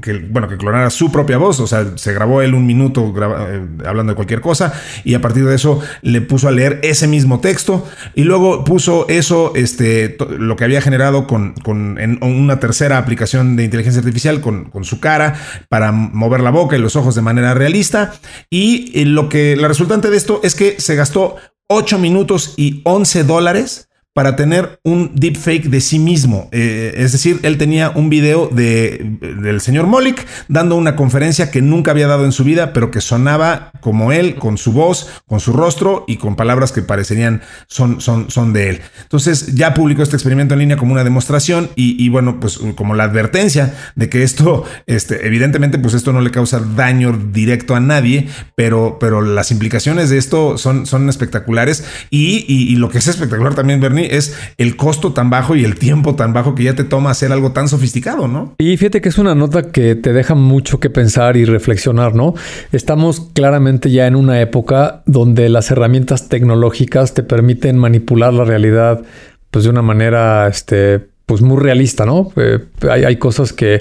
que, 0.00 0.26
bueno, 0.30 0.48
que 0.48 0.56
clonara 0.56 0.88
su 0.88 1.12
propia 1.12 1.36
voz. 1.36 1.60
O 1.60 1.66
sea, 1.66 1.86
se 1.96 2.14
grabó 2.14 2.40
él 2.40 2.54
un 2.54 2.66
minuto 2.66 3.12
eh, 3.14 3.62
hablando 3.86 4.12
de 4.12 4.16
cualquier 4.16 4.40
cosa 4.40 4.72
y 5.04 5.12
a 5.12 5.20
partir 5.20 5.44
de 5.44 5.54
eso 5.54 5.80
le 6.00 6.22
puso 6.22 6.48
a 6.48 6.50
leer 6.50 6.80
ese 6.82 7.06
mismo 7.06 7.40
texto 7.40 7.86
y 8.14 8.24
luego 8.24 8.64
puso 8.64 9.06
eso, 9.08 9.52
este, 9.54 10.16
lo 10.38 10.56
que 10.56 10.64
había 10.64 10.80
generado 10.80 11.26
con, 11.26 11.52
con 11.62 11.98
en 11.98 12.18
una 12.22 12.58
tercera 12.58 12.96
aplicación 12.96 13.56
de 13.56 13.64
inteligencia 13.64 14.00
artificial 14.00 14.40
con 14.40 14.84
su 14.84 14.98
cara 14.98 15.34
para 15.68 15.92
mover 15.92 16.40
la 16.40 16.50
boca 16.50 16.76
y 16.76 16.80
los 16.80 16.96
ojos 16.96 17.14
de 17.14 17.20
manera 17.20 17.52
realista. 17.52 18.14
Y 18.48 18.98
eh, 18.98 19.04
lo 19.04 19.28
que 19.28 19.56
la 19.56 19.68
resultante 19.68 20.10
de 20.10 20.16
esto 20.16 20.40
es 20.42 20.54
que 20.54 20.80
se 20.80 20.94
gastó 20.96 21.36
8 21.68 21.98
minutos 21.98 22.54
y 22.56 22.80
11 22.84 23.24
dólares 23.24 23.89
para 24.12 24.34
tener 24.34 24.80
un 24.82 25.12
deepfake 25.14 25.68
de 25.70 25.80
sí 25.80 26.00
mismo. 26.00 26.48
Eh, 26.50 26.94
es 26.96 27.12
decir, 27.12 27.38
él 27.44 27.58
tenía 27.58 27.90
un 27.90 28.10
video 28.10 28.48
de, 28.48 29.18
del 29.40 29.60
señor 29.60 29.86
Molik 29.86 30.26
dando 30.48 30.74
una 30.74 30.96
conferencia 30.96 31.52
que 31.52 31.62
nunca 31.62 31.92
había 31.92 32.08
dado 32.08 32.24
en 32.24 32.32
su 32.32 32.42
vida, 32.42 32.72
pero 32.72 32.90
que 32.90 33.00
sonaba 33.00 33.70
como 33.80 34.10
él, 34.10 34.34
con 34.34 34.58
su 34.58 34.72
voz, 34.72 35.08
con 35.26 35.38
su 35.38 35.52
rostro 35.52 36.04
y 36.08 36.16
con 36.16 36.34
palabras 36.34 36.72
que 36.72 36.82
parecerían 36.82 37.42
son, 37.68 38.00
son, 38.00 38.30
son 38.30 38.52
de 38.52 38.70
él. 38.70 38.80
Entonces 39.02 39.54
ya 39.54 39.74
publicó 39.74 40.02
este 40.02 40.16
experimento 40.16 40.54
en 40.54 40.60
línea 40.60 40.76
como 40.76 40.92
una 40.92 41.04
demostración 41.04 41.70
y, 41.76 42.08
bueno, 42.08 42.40
pues 42.40 42.58
como 42.74 42.94
la 42.94 43.04
advertencia 43.04 43.74
de 43.94 44.08
que 44.08 44.24
esto, 44.24 44.64
este, 44.86 45.26
evidentemente, 45.26 45.78
pues 45.78 45.94
esto 45.94 46.12
no 46.12 46.20
le 46.20 46.32
causa 46.32 46.58
daño 46.58 47.16
directo 47.32 47.76
a 47.76 47.80
nadie, 47.80 48.28
pero, 48.56 48.98
pero 48.98 49.22
las 49.22 49.52
implicaciones 49.52 50.10
de 50.10 50.18
esto 50.18 50.58
son, 50.58 50.86
son 50.86 51.08
espectaculares 51.08 51.84
y, 52.10 52.44
y 52.48 52.74
lo 52.76 52.90
que 52.90 52.98
es 52.98 53.06
espectacular 53.06 53.54
también, 53.54 53.80
Bernie, 53.80 53.99
es 54.10 54.36
el 54.58 54.76
costo 54.76 55.12
tan 55.12 55.30
bajo 55.30 55.56
y 55.56 55.64
el 55.64 55.76
tiempo 55.76 56.14
tan 56.14 56.32
bajo 56.32 56.54
que 56.54 56.64
ya 56.64 56.74
te 56.74 56.84
toma 56.84 57.10
hacer 57.10 57.32
algo 57.32 57.52
tan 57.52 57.68
sofisticado, 57.68 58.28
¿no? 58.28 58.54
Y 58.58 58.76
fíjate 58.76 59.00
que 59.00 59.08
es 59.08 59.18
una 59.18 59.34
nota 59.34 59.70
que 59.70 59.94
te 59.94 60.12
deja 60.12 60.34
mucho 60.34 60.80
que 60.80 60.90
pensar 60.90 61.36
y 61.36 61.44
reflexionar, 61.44 62.14
¿no? 62.14 62.34
Estamos 62.72 63.28
claramente 63.32 63.90
ya 63.90 64.06
en 64.06 64.16
una 64.16 64.40
época 64.40 65.02
donde 65.06 65.48
las 65.48 65.70
herramientas 65.70 66.28
tecnológicas 66.28 67.14
te 67.14 67.22
permiten 67.22 67.78
manipular 67.78 68.32
la 68.32 68.44
realidad 68.44 69.02
pues 69.50 69.64
de 69.64 69.70
una 69.70 69.82
manera 69.82 70.46
este 70.48 71.00
pues 71.30 71.42
muy 71.42 71.62
realista, 71.62 72.06
¿no? 72.06 72.32
Eh, 72.34 72.58
hay, 72.90 73.16
cosas 73.16 73.52
que, 73.52 73.78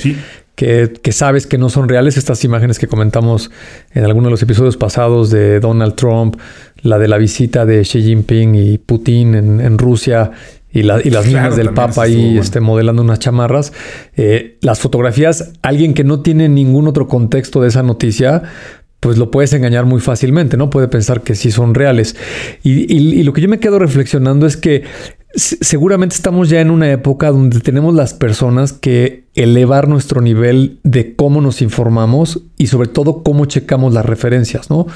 que, 0.59 0.91
que, 1.01 1.13
sabes 1.13 1.47
que 1.47 1.57
no 1.57 1.69
son 1.69 1.87
reales. 1.87 2.17
Estas 2.17 2.43
imágenes 2.43 2.79
que 2.79 2.87
comentamos 2.87 3.49
en 3.93 4.03
algunos 4.03 4.27
de 4.27 4.31
los 4.31 4.43
episodios 4.43 4.75
pasados 4.75 5.29
de 5.29 5.61
Donald 5.61 5.95
Trump, 5.95 6.35
la 6.81 6.99
de 6.99 7.07
la 7.07 7.17
visita 7.17 7.65
de 7.65 7.83
Xi 7.83 8.03
Jinping 8.03 8.55
y 8.55 8.77
Putin 8.77 9.35
en, 9.35 9.77
Rusia 9.77 10.31
y, 10.69 10.83
las 10.83 11.05
niñas 11.05 11.55
del 11.55 11.69
Papa 11.69 12.03
ahí 12.03 12.37
este, 12.37 12.59
modelando 12.59 13.01
unas 13.01 13.19
chamarras. 13.19 13.71
Eh, 14.17 14.57
las 14.59 14.79
fotografías, 14.81 15.53
alguien 15.61 15.93
que 15.93 16.03
no 16.03 16.19
tiene 16.19 16.49
ningún 16.49 16.89
otro 16.89 17.07
contexto 17.07 17.61
de 17.61 17.69
esa 17.69 17.81
noticia, 17.81 18.43
pues 18.99 19.17
lo 19.17 19.31
puedes 19.31 19.53
engañar 19.53 19.85
muy 19.85 20.01
fácilmente, 20.01 20.57
¿no? 20.57 20.69
Puede 20.69 20.89
pensar 20.89 21.21
que 21.21 21.35
sí 21.35 21.51
son 21.51 21.73
reales. 21.73 22.17
y 22.63 23.23
lo 23.23 23.31
que 23.31 23.39
yo 23.39 23.47
me 23.47 23.59
quedo 23.59 23.79
reflexionando 23.79 24.45
es 24.45 24.57
que 24.57 24.83
seguramente 25.35 26.15
estamos 26.15 26.49
ya 26.49 26.59
en 26.59 26.71
una 26.71 26.91
época 26.91 27.29
donde 27.29 27.59
tenemos 27.59 27.93
las 27.93 28.15
personas 28.15 28.73
que 28.73 29.25
elevar 29.35 29.87
nuestro 29.87 30.21
nivel 30.21 30.79
de 30.83 31.15
cómo 31.15 31.39
nos 31.39 31.61
informamos 31.61 32.41
y 32.57 32.67
sobre 32.67 32.87
todo 32.87 33.21
cómo 33.21 33.45
checamos 33.45 33.93
las 33.93 34.05
referencias, 34.05 34.71
¿no? 34.71 34.87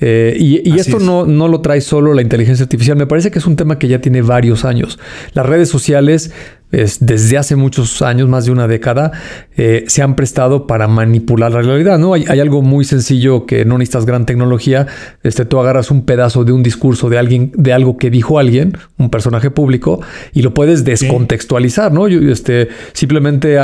Eh, 0.00 0.36
y, 0.38 0.78
esto 0.78 1.00
no, 1.00 1.26
no, 1.26 1.48
lo 1.48 1.60
trae 1.60 1.80
solo 1.80 2.14
la 2.14 2.22
inteligencia 2.22 2.62
artificial, 2.62 2.96
me 2.96 3.06
parece 3.06 3.32
que 3.32 3.40
es 3.40 3.46
un 3.46 3.56
tema 3.56 3.78
que 3.78 3.88
ya 3.88 4.00
tiene 4.00 4.22
varios 4.22 4.64
años. 4.64 4.98
Las 5.34 5.46
redes 5.46 5.68
sociales 5.68 6.32
desde 6.70 7.36
hace 7.36 7.56
muchos 7.56 8.00
años, 8.02 8.28
más 8.28 8.44
de 8.44 8.52
una 8.52 8.68
década, 8.68 9.12
eh, 9.56 9.84
se 9.88 10.02
han 10.02 10.14
prestado 10.14 10.66
para 10.66 10.86
manipular 10.88 11.52
la 11.52 11.62
realidad, 11.62 11.98
¿no? 11.98 12.14
Hay, 12.14 12.24
algo 12.40 12.62
muy 12.62 12.84
sencillo 12.84 13.44
que 13.44 13.64
no 13.64 13.76
necesitas 13.76 14.06
gran 14.06 14.24
tecnología, 14.24 14.86
este, 15.22 15.44
tú 15.44 15.58
agarras 15.58 15.90
un 15.90 16.04
pedazo 16.04 16.44
de 16.44 16.52
un 16.52 16.62
discurso 16.62 17.10
de 17.10 17.18
alguien, 17.18 17.52
de 17.56 17.72
algo 17.72 17.96
que 17.96 18.10
dijo 18.10 18.38
alguien, 18.38 18.76
un 18.98 19.10
personaje 19.10 19.50
público, 19.50 20.00
y 20.32 20.42
lo 20.42 20.54
puedes 20.54 20.84
descontextualizar, 20.84 21.92
¿no? 21.92 22.08
Yo, 22.08 22.20
este, 22.30 22.68
simplemente 22.92 23.58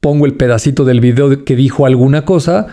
pongo 0.00 0.26
el 0.26 0.34
pedacito 0.34 0.84
del 0.84 1.00
video 1.00 1.44
que 1.44 1.56
dijo 1.56 1.86
alguna 1.86 2.24
cosa, 2.24 2.68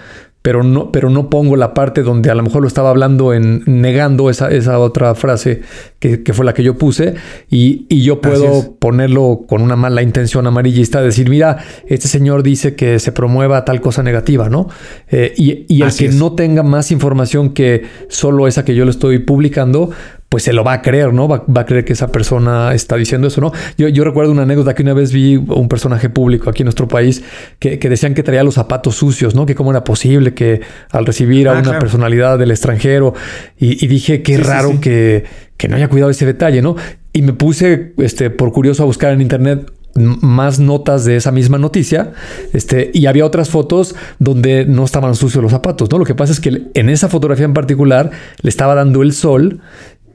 pero 0.46 0.62
no, 0.62 0.92
pero 0.92 1.10
no 1.10 1.28
pongo 1.32 1.56
la 1.56 1.74
parte 1.74 2.04
donde 2.04 2.30
a 2.30 2.36
lo 2.36 2.44
mejor 2.44 2.62
lo 2.62 2.68
estaba 2.68 2.92
hablando 2.92 3.34
en 3.34 3.64
negando 3.66 4.30
esa, 4.30 4.52
esa 4.52 4.78
otra 4.78 5.16
frase 5.16 5.62
que, 5.98 6.22
fue 6.34 6.46
la 6.46 6.54
que 6.54 6.62
yo 6.62 6.78
puse 6.78 7.16
y, 7.50 7.88
yo 8.04 8.22
puedo 8.22 8.76
ponerlo 8.78 9.46
con 9.48 9.64
una 9.64 9.76
mala 9.76 10.04
intención 10.04 10.46
amarillista, 10.46 11.02
decir, 11.02 11.32
mira, 11.32 11.66
este 11.88 12.08
señor 12.08 12.44
dice 12.44 12.76
que 12.76 13.00
se 13.00 13.12
promueva 13.12 13.66
tal 13.66 13.82
cosa 13.82 14.04
negativa, 14.04 14.48
¿no? 14.48 14.70
Eh, 15.10 15.34
y, 15.36 15.66
y 15.68 15.82
el 15.82 15.92
que 15.92 16.10
no 16.10 16.34
tenga 16.34 16.62
más 16.62 16.92
información 16.92 17.50
que 17.50 17.82
solo 18.08 18.48
esa 18.48 18.64
que 18.64 18.76
yo 18.76 18.86
le 18.86 18.92
estoy 18.92 19.18
publicando, 19.18 19.90
pues 20.30 20.44
se 20.44 20.54
lo 20.54 20.64
va 20.64 20.74
a 20.74 20.82
creer, 20.82 21.14
¿no? 21.14 21.28
Va, 21.28 21.44
a 21.56 21.66
creer 21.66 21.86
que 21.86 21.94
esa 21.94 22.12
persona 22.12 22.74
está 22.74 22.96
diciendo 22.98 23.28
eso, 23.28 23.42
¿no? 23.42 23.52
Yo, 23.78 23.88
yo, 23.88 24.04
recuerdo 24.04 24.32
una 24.32 24.44
anécdota 24.44 24.74
que 24.74 24.84
una 24.84 24.94
vez 24.94 25.14
vi 25.14 25.38
un 25.38 25.70
personaje 25.70 26.10
público 26.10 26.50
aquí 26.50 26.64
en 26.64 26.66
nuestro 26.66 26.88
país 26.88 27.24
que, 27.60 27.78
decían 27.78 28.14
que 28.14 28.24
traía 28.24 28.44
los 28.44 28.56
zapatos 28.56 28.96
sucios, 28.96 29.36
¿no? 29.36 29.46
Que 29.46 29.56
cómo 29.56 29.72
era 29.72 29.84
posible 29.84 30.34
que 30.34 30.62
al 30.92 31.06
recibir 31.06 31.48
a 31.48 31.58
ah, 31.58 31.62
una 31.62 31.80
personalidad 31.80 32.40
del 32.40 32.52
extranjero 32.52 33.14
y, 33.58 33.88
dije, 33.88 34.24
qué 34.24 34.38
raro 34.38 34.80
Que, 34.82 35.26
que 35.58 35.68
no 35.68 35.76
haya 35.76 35.88
cuidado 35.88 36.12
ese 36.12 36.26
detalle, 36.26 36.62
¿no? 36.62 36.76
Y 37.14 37.22
me 37.22 37.34
puse, 37.34 37.94
este, 37.98 38.30
por 38.30 38.52
curioso 38.52 38.84
a 38.84 38.86
buscar 38.86 39.14
en 39.14 39.22
internet 39.22 39.72
más 39.96 40.60
notas 40.60 41.06
de 41.06 41.16
esa 41.16 41.32
misma 41.32 41.58
noticia, 41.58 42.12
este, 42.52 42.92
y 42.94 43.06
había 43.06 43.26
otras 43.26 43.50
fotos 43.50 43.96
donde 44.20 44.66
no 44.66 44.84
estaban 44.84 45.16
sucios 45.16 45.42
los 45.42 45.54
zapatos, 45.54 45.90
¿no? 45.90 45.98
Lo 45.98 46.06
que 46.06 46.16
pasa 46.16 46.34
es 46.34 46.42
que 46.42 46.64
en 46.74 46.90
esa 46.90 47.08
fotografía 47.08 47.46
en 47.46 47.54
particular 47.54 48.12
le 48.42 48.50
estaba 48.50 48.76
dando 48.76 49.02
el 49.02 49.14
sol 49.14 49.62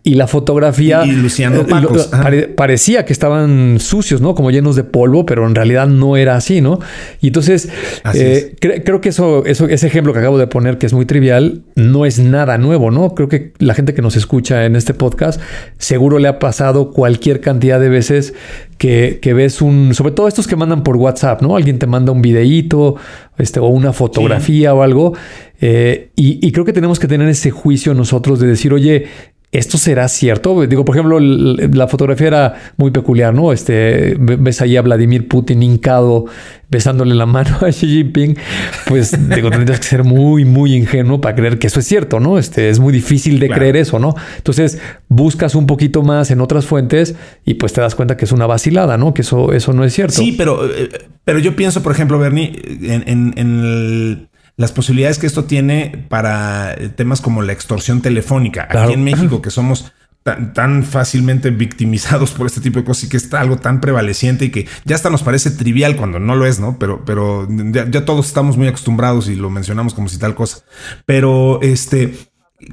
y 0.02 0.14
la 0.14 0.26
fotografía 0.26 1.04
y, 1.04 1.12
luciendo 1.12 1.66
eh, 2.32 2.48
parecía 2.56 3.04
que 3.04 3.12
estaban 3.12 3.78
sucios, 3.80 4.22
¿no? 4.22 4.34
Como 4.34 4.50
llenos 4.50 4.74
de 4.74 4.84
polvo, 4.84 5.26
pero 5.26 5.46
en 5.46 5.54
realidad 5.54 5.88
no 5.88 6.16
era 6.16 6.36
así, 6.36 6.62
¿no? 6.62 6.80
Y 7.20 7.28
entonces 7.28 7.68
eh, 8.14 8.56
creo 8.58 9.02
que 9.02 9.10
eso, 9.10 9.44
eso, 9.44 9.68
ese 9.68 9.86
ejemplo 9.86 10.14
que 10.14 10.20
acabo 10.20 10.38
de 10.38 10.46
poner, 10.46 10.78
que 10.78 10.86
es 10.86 10.94
muy 10.94 11.04
trivial, 11.04 11.62
no 11.74 12.06
es 12.06 12.18
nada 12.18 12.56
nuevo, 12.56 12.90
¿no? 12.90 13.14
Creo 13.14 13.28
que 13.28 13.52
la 13.58 13.74
gente 13.74 13.92
que 13.92 14.00
nos 14.00 14.16
escucha 14.16 14.64
en 14.64 14.74
este 14.74 14.94
podcast 14.94 15.40
seguro 15.76 16.18
le 16.18 16.28
ha 16.28 16.38
pasado 16.38 16.92
cualquier 16.92 17.40
cantidad 17.40 17.78
de 17.78 17.90
veces 17.90 18.32
que, 18.78 19.18
que 19.20 19.34
ves 19.34 19.60
un, 19.60 19.92
sobre 19.92 20.12
todo 20.12 20.28
estos 20.28 20.48
que 20.48 20.56
mandan 20.56 20.82
por 20.82 20.96
WhatsApp, 20.96 21.42
¿no? 21.42 21.56
Alguien 21.56 21.78
te 21.78 21.86
manda 21.86 22.10
un 22.10 22.22
videíto, 22.22 22.96
este, 23.36 23.60
o 23.60 23.66
una 23.66 23.92
fotografía 23.92 24.72
o 24.72 24.82
algo. 24.82 25.12
Eh, 25.60 26.10
y, 26.16 26.46
y 26.46 26.52
creo 26.52 26.64
que 26.64 26.72
tenemos 26.72 26.98
que 26.98 27.06
tener 27.06 27.28
ese 27.28 27.50
juicio 27.50 27.92
nosotros 27.92 28.40
de 28.40 28.46
decir, 28.46 28.72
oye, 28.72 29.06
¿Esto 29.52 29.78
será 29.78 30.06
cierto? 30.06 30.64
Digo, 30.64 30.84
por 30.84 30.94
ejemplo, 30.94 31.18
la 31.18 31.88
fotografía 31.88 32.28
era 32.28 32.54
muy 32.76 32.92
peculiar, 32.92 33.34
¿no? 33.34 33.52
Este, 33.52 34.14
ves 34.16 34.60
ahí 34.60 34.76
a 34.76 34.82
Vladimir 34.82 35.26
Putin 35.26 35.64
hincado, 35.64 36.26
besándole 36.68 37.16
la 37.16 37.26
mano 37.26 37.58
a 37.60 37.72
Xi 37.72 37.88
Jinping. 37.88 38.36
Pues 38.86 39.12
digo, 39.28 39.50
tendrías 39.50 39.80
que 39.80 39.86
ser 39.86 40.04
muy, 40.04 40.44
muy 40.44 40.76
ingenuo 40.76 41.20
para 41.20 41.34
creer 41.34 41.58
que 41.58 41.66
eso 41.66 41.80
es 41.80 41.86
cierto, 41.86 42.20
¿no? 42.20 42.38
Este, 42.38 42.70
es 42.70 42.78
muy 42.78 42.92
difícil 42.92 43.40
de 43.40 43.48
creer 43.48 43.76
eso, 43.76 43.98
¿no? 43.98 44.14
Entonces, 44.36 44.78
buscas 45.08 45.56
un 45.56 45.66
poquito 45.66 46.02
más 46.04 46.30
en 46.30 46.40
otras 46.40 46.64
fuentes 46.64 47.16
y 47.44 47.54
pues 47.54 47.72
te 47.72 47.80
das 47.80 47.96
cuenta 47.96 48.16
que 48.16 48.26
es 48.26 48.32
una 48.32 48.46
vacilada, 48.46 48.98
¿no? 48.98 49.14
Que 49.14 49.22
eso, 49.22 49.52
eso 49.52 49.72
no 49.72 49.82
es 49.82 49.92
cierto. 49.92 50.14
Sí, 50.14 50.32
pero, 50.38 50.64
eh, 50.64 50.90
pero 51.24 51.40
yo 51.40 51.56
pienso, 51.56 51.82
por 51.82 51.90
ejemplo, 51.90 52.20
Bernie, 52.20 52.52
en, 52.82 53.34
en 53.36 54.29
las 54.60 54.72
posibilidades 54.72 55.18
que 55.18 55.26
esto 55.26 55.44
tiene 55.44 56.04
para 56.10 56.76
temas 56.94 57.22
como 57.22 57.40
la 57.40 57.54
extorsión 57.54 58.02
telefónica. 58.02 58.68
Aquí 58.68 58.92
en 58.92 59.02
México, 59.02 59.40
que 59.42 59.50
somos 59.50 59.90
tan, 60.22 60.84
fácilmente 60.84 61.48
victimizados 61.48 62.32
por 62.32 62.46
este 62.46 62.60
tipo 62.60 62.78
de 62.78 62.84
cosas 62.84 63.04
y 63.04 63.08
que 63.08 63.16
está 63.16 63.40
algo 63.40 63.56
tan 63.56 63.80
prevaleciente 63.80 64.44
y 64.44 64.50
que 64.50 64.68
ya 64.84 64.96
hasta 64.96 65.08
nos 65.08 65.22
parece 65.22 65.50
trivial 65.52 65.96
cuando 65.96 66.20
no 66.20 66.36
lo 66.36 66.44
es, 66.44 66.60
¿no? 66.60 66.78
Pero, 66.78 67.06
pero 67.06 67.48
ya 67.48 68.04
todos 68.04 68.26
estamos 68.26 68.58
muy 68.58 68.68
acostumbrados 68.68 69.30
y 69.30 69.34
lo 69.34 69.48
mencionamos 69.48 69.94
como 69.94 70.10
si 70.10 70.18
tal 70.18 70.34
cosa. 70.34 70.58
Pero 71.06 71.62
este 71.62 72.12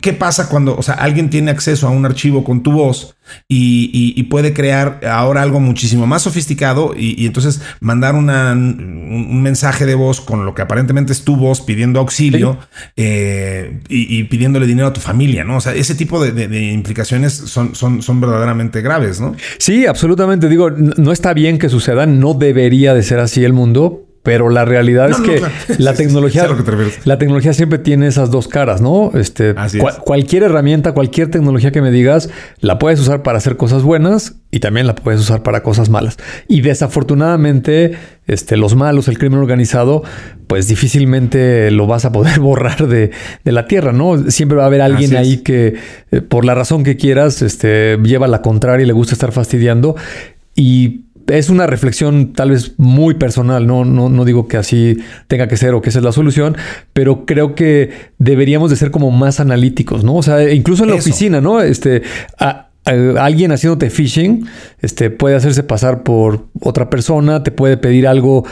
¿Qué 0.02 0.12
pasa 0.12 0.50
cuando, 0.50 0.76
o 0.76 0.82
sea, 0.82 0.96
alguien 0.96 1.30
tiene 1.30 1.50
acceso 1.50 1.88
a 1.88 1.92
un 1.92 2.06
archivo 2.06 2.44
con 2.44 2.62
tu 2.62 2.74
voz 2.74 3.16
y, 3.48 4.22
puede 4.24 4.54
crear 4.54 5.00
ahora 5.10 5.42
algo 5.42 5.62
muchísimo 5.62 6.06
más 6.06 6.24
sofisticado 6.24 6.94
y, 6.98 7.26
entonces 7.26 7.62
mandar 7.80 8.16
un 8.16 9.42
mensaje 9.42 9.86
de 9.86 9.96
voz 9.96 10.20
con 10.20 10.46
lo 10.46 10.54
que 10.54 10.62
aparentemente 10.62 11.14
es 11.14 11.24
tu 11.24 11.38
voz 11.38 11.62
pidiendo 11.62 12.00
auxilio 12.00 12.58
eh, 12.98 13.80
y, 13.88 14.24
pidiéndole 14.26 14.66
dinero 14.68 14.88
a 14.88 14.94
tu 14.94 15.00
familia, 15.00 15.46
¿no? 15.46 15.58
O 15.58 15.62
sea, 15.62 15.74
ese 15.74 15.96
tipo 15.96 16.24
de, 16.24 16.72
implicaciones 16.72 17.34
son, 17.34 17.74
son, 17.74 18.02
son 18.02 18.20
verdaderamente 18.20 18.82
graves, 18.82 19.22
¿no? 19.22 19.36
Sí, 19.58 19.86
absolutamente. 19.86 20.50
Digo, 20.50 20.70
no 20.70 21.12
está 21.14 21.34
bien 21.34 21.58
que 21.60 21.70
suceda, 21.70 22.06
no 22.06 22.34
debería 22.34 22.94
de 22.94 23.04
ser 23.04 23.20
así 23.20 23.46
el 23.46 23.54
mundo, 23.54 24.07
pero 24.24 24.50
la 24.50 24.66
realidad 24.66 25.10
es 25.10 25.18
que 25.18 25.42
la 25.78 25.94
tecnología, 25.94 26.48
la 27.06 27.18
tecnología 27.18 27.54
siempre 27.54 27.80
tiene 27.80 28.08
esas 28.08 28.30
dos 28.30 28.48
caras, 28.48 28.82
¿no? 28.82 29.12
Este, 29.14 29.56
cualquier 30.04 30.44
herramienta, 30.44 30.94
cualquier 30.94 31.32
tecnología 31.32 31.72
que 31.72 31.82
me 31.82 31.92
digas, 31.92 32.30
la 32.60 32.78
puedes 32.78 33.00
usar 33.00 33.24
para 33.24 33.38
hacer 33.38 33.58
cosas 33.58 33.84
buenas 33.84 34.36
y 34.52 34.60
también 34.60 34.88
la 34.88 34.96
puedes 34.96 35.22
usar 35.22 35.44
para 35.44 35.64
cosas 35.64 35.90
malas. 35.90 36.18
Y 36.48 36.62
desafortunadamente, 36.62 37.94
este, 38.26 38.58
los 38.58 38.76
malos, 38.76 39.08
el 39.08 39.18
crimen 39.18 39.40
organizado, 39.40 40.04
pues 40.48 40.68
difícilmente 40.68 41.72
lo 41.72 41.88
vas 41.88 42.06
a 42.06 42.12
poder 42.12 42.40
borrar 42.42 42.88
de, 42.88 43.12
la 43.44 43.66
tierra, 43.68 43.94
¿no? 43.94 44.30
Siempre 44.30 44.58
va 44.58 44.64
a 44.64 44.68
haber 44.68 44.82
alguien 44.82 45.16
ahí 45.16 45.38
que, 45.38 45.76
eh, 46.12 46.22
por 46.22 46.44
la 46.44 46.54
razón 46.54 46.84
que 46.84 46.98
quieras, 46.98 47.42
este, 47.42 47.98
lleva 48.04 48.28
la 48.28 48.42
contraria 48.42 48.84
y 48.84 48.88
le 48.88 48.94
gusta 48.94 49.14
estar 49.14 49.32
fastidiando. 49.32 49.96
Y 50.56 51.06
es 51.28 51.50
una 51.50 51.68
reflexión 51.68 52.34
tal 52.34 52.52
vez 52.52 52.74
muy 52.78 53.16
personal, 53.16 53.68
no, 53.68 53.86
no, 53.86 54.10
no 54.10 54.26
digo 54.26 54.48
que 54.48 54.58
así 54.58 54.98
tenga 55.28 55.48
que 55.48 55.58
ser 55.58 55.74
o 55.74 55.82
que 55.82 55.90
esa 55.90 56.00
es 56.00 56.06
la 56.06 56.12
solución, 56.12 56.56
pero 56.94 57.26
creo 57.26 57.56
que 57.56 57.92
deberíamos 58.18 58.70
de 58.70 58.76
ser 58.76 58.92
como 58.92 59.12
más 59.12 59.40
analíticos, 59.40 60.04
¿no? 60.04 60.16
O 60.16 60.24
sea, 60.24 60.52
incluso 60.52 60.84
en 60.84 60.90
la 60.92 60.96
oficina, 60.96 61.42
¿no? 61.42 61.62
Este, 61.62 62.04
alguien 62.86 63.52
haciéndote 63.52 63.90
phishing, 63.90 64.48
este, 64.82 65.10
puede 65.10 65.36
hacerse 65.36 65.64
pasar 65.64 66.04
por 66.04 66.48
otra 66.62 66.90
persona, 66.90 67.44
te 67.44 67.52
puede 67.52 67.78
pedir 67.78 68.08
algo 68.08 68.46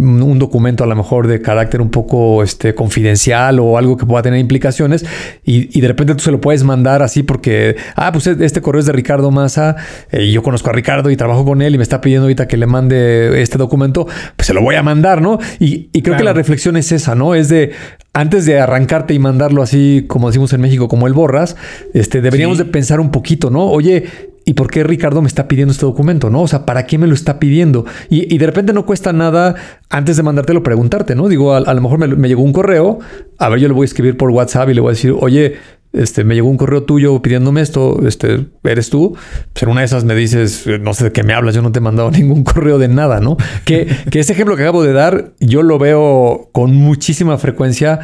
un 0.00 0.38
documento 0.38 0.84
a 0.84 0.86
lo 0.86 0.96
mejor 0.96 1.26
de 1.26 1.42
carácter 1.42 1.80
un 1.80 1.90
poco 1.90 2.42
este, 2.42 2.74
confidencial 2.74 3.60
o 3.60 3.76
algo 3.76 3.96
que 3.96 4.06
pueda 4.06 4.22
tener 4.22 4.40
implicaciones 4.40 5.04
y, 5.44 5.80
de 5.80 5.88
repente 5.88 6.14
tú 6.14 6.20
se 6.20 6.30
lo 6.30 6.40
puedes 6.40 6.64
mandar 6.64 7.02
así 7.02 7.22
porque, 7.22 7.76
ah, 7.96 8.10
pues 8.12 8.26
este 8.26 8.60
correo 8.60 8.80
es 8.80 8.86
de 8.86 8.92
Ricardo 8.92 9.30
Massa 9.30 9.76
eh, 10.10 10.24
y 10.24 10.32
yo 10.32 10.42
conozco 10.42 10.70
a 10.70 10.72
Ricardo 10.72 11.10
y 11.10 11.16
trabajo 11.16 11.44
con 11.44 11.62
él 11.62 11.74
y 11.74 11.78
me 11.78 11.82
está 11.82 12.00
pidiendo 12.00 12.24
ahorita 12.24 12.48
que 12.48 12.56
le 12.56 12.66
mande 12.66 13.42
este 13.42 13.58
documento, 13.58 14.06
pues 14.36 14.46
se 14.46 14.54
lo 14.54 14.62
voy 14.62 14.76
a 14.76 14.82
mandar, 14.82 15.20
¿no? 15.20 15.38
Y, 15.58 15.88
creo 16.02 16.16
que 16.16 16.24
la 16.24 16.32
reflexión 16.32 16.76
es 16.76 16.92
esa, 16.92 17.14
¿no? 17.14 17.34
Es 17.34 17.48
de, 17.48 17.72
antes 18.12 18.44
de 18.44 18.58
arrancarte 18.58 19.14
y 19.14 19.18
mandarlo 19.18 19.62
así, 19.62 20.04
como 20.08 20.28
decimos 20.28 20.52
en 20.52 20.60
México, 20.60 20.88
como 20.88 21.06
el 21.06 21.12
borras, 21.12 21.56
este, 21.94 22.20
deberíamos 22.20 22.58
de 22.58 22.64
pensar 22.64 23.00
un 23.00 23.10
poquito, 23.10 23.50
¿no? 23.50 23.66
Oye, 23.66 24.06
¿y 24.44 24.54
por 24.54 24.68
qué 24.68 24.82
Ricardo 24.82 25.22
me 25.22 25.28
está 25.28 25.46
pidiendo 25.46 25.72
este 25.72 25.86
documento? 25.86 26.28
¿No? 26.28 26.42
O 26.42 26.48
sea, 26.48 26.66
¿para 26.66 26.86
qué 26.86 26.98
me 26.98 27.06
lo 27.06 27.14
está 27.14 27.38
pidiendo? 27.38 27.84
Y, 28.08 28.36
de 28.36 28.46
repente 28.46 28.72
no 28.72 28.84
cuesta 28.84 29.12
nada 29.12 29.54
antes 29.88 30.16
de 30.16 30.22
mandártelo 30.24 30.62
preguntarte, 30.62 31.14
¿no? 31.14 31.28
Digo, 31.28 31.54
a, 31.54 31.74
lo 31.74 31.80
mejor 31.80 31.98
me, 31.98 32.28
llegó 32.28 32.42
un 32.42 32.52
correo, 32.52 32.98
a 33.38 33.48
ver, 33.48 33.60
yo 33.60 33.68
le 33.68 33.74
voy 33.74 33.84
a 33.84 33.86
escribir 33.86 34.16
por 34.16 34.30
WhatsApp 34.30 34.70
y 34.70 34.74
le 34.74 34.80
voy 34.80 34.90
a 34.90 34.94
decir, 34.94 35.14
oye, 35.18 35.54
este, 35.92 36.24
me 36.24 36.34
llegó 36.34 36.48
un 36.48 36.56
correo 36.56 36.84
tuyo 36.84 37.20
pidiéndome 37.20 37.60
esto, 37.60 38.06
este, 38.06 38.46
¿eres 38.64 38.90
tú? 38.90 39.16
Pues 39.52 39.62
en 39.62 39.68
una 39.68 39.80
de 39.80 39.86
esas 39.86 40.04
me 40.04 40.14
dices, 40.14 40.64
no 40.80 40.94
sé 40.94 41.04
de 41.04 41.12
qué 41.12 41.22
me 41.22 41.34
hablas, 41.34 41.54
yo 41.54 41.62
no 41.62 41.72
te 41.72 41.78
he 41.78 41.82
mandado 41.82 42.10
ningún 42.12 42.44
correo 42.44 42.78
de 42.78 42.88
nada, 42.88 43.20
¿no? 43.20 43.36
Que, 43.64 43.86
que 44.10 44.20
ese 44.20 44.32
ejemplo 44.32 44.56
que 44.56 44.62
acabo 44.62 44.82
de 44.82 44.92
dar, 44.92 45.32
yo 45.40 45.62
lo 45.62 45.78
veo 45.78 46.48
con 46.52 46.74
muchísima 46.76 47.38
frecuencia, 47.38 48.00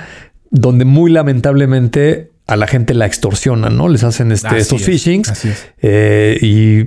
donde 0.50 0.84
muy 0.84 1.10
lamentablemente 1.10 2.32
a 2.46 2.56
la 2.56 2.68
gente 2.68 2.94
la 2.94 3.06
extorsionan, 3.06 3.76
¿no? 3.76 3.88
Les 3.88 4.04
hacen 4.04 4.30
este, 4.30 4.56
estos 4.56 4.82
phishings. 4.82 5.32
Eh, 5.82 6.38
y 6.40 6.84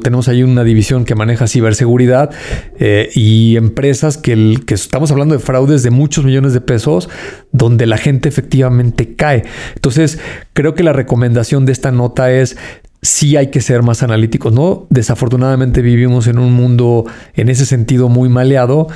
tenemos 0.00 0.28
ahí 0.28 0.42
una 0.42 0.64
división 0.64 1.04
que 1.04 1.14
maneja 1.14 1.46
ciberseguridad 1.46 2.30
eh, 2.78 3.10
y 3.14 3.56
empresas 3.56 4.16
que, 4.16 4.58
que 4.66 4.74
estamos 4.74 5.10
hablando 5.10 5.34
de 5.34 5.40
fraudes 5.40 5.82
de 5.82 5.90
muchos 5.90 6.24
millones 6.24 6.54
de 6.54 6.62
pesos 6.62 7.10
donde 7.52 7.86
la 7.86 7.98
gente 7.98 8.28
efectivamente 8.28 9.14
cae. 9.14 9.44
Entonces, 9.74 10.18
creo 10.54 10.74
que 10.74 10.82
la 10.82 10.94
recomendación 10.94 11.66
de 11.66 11.72
esta 11.72 11.90
nota 11.90 12.32
es 12.32 12.56
sí 13.02 13.36
hay 13.36 13.48
que 13.48 13.60
ser 13.60 13.82
más 13.82 14.02
analíticos, 14.02 14.52
¿no? 14.52 14.86
Desafortunadamente 14.88 15.82
vivimos 15.82 16.28
en 16.28 16.38
un 16.38 16.52
mundo 16.52 17.04
en 17.34 17.48
ese 17.48 17.66
sentido 17.66 18.08
muy 18.08 18.28
maleado 18.28 18.86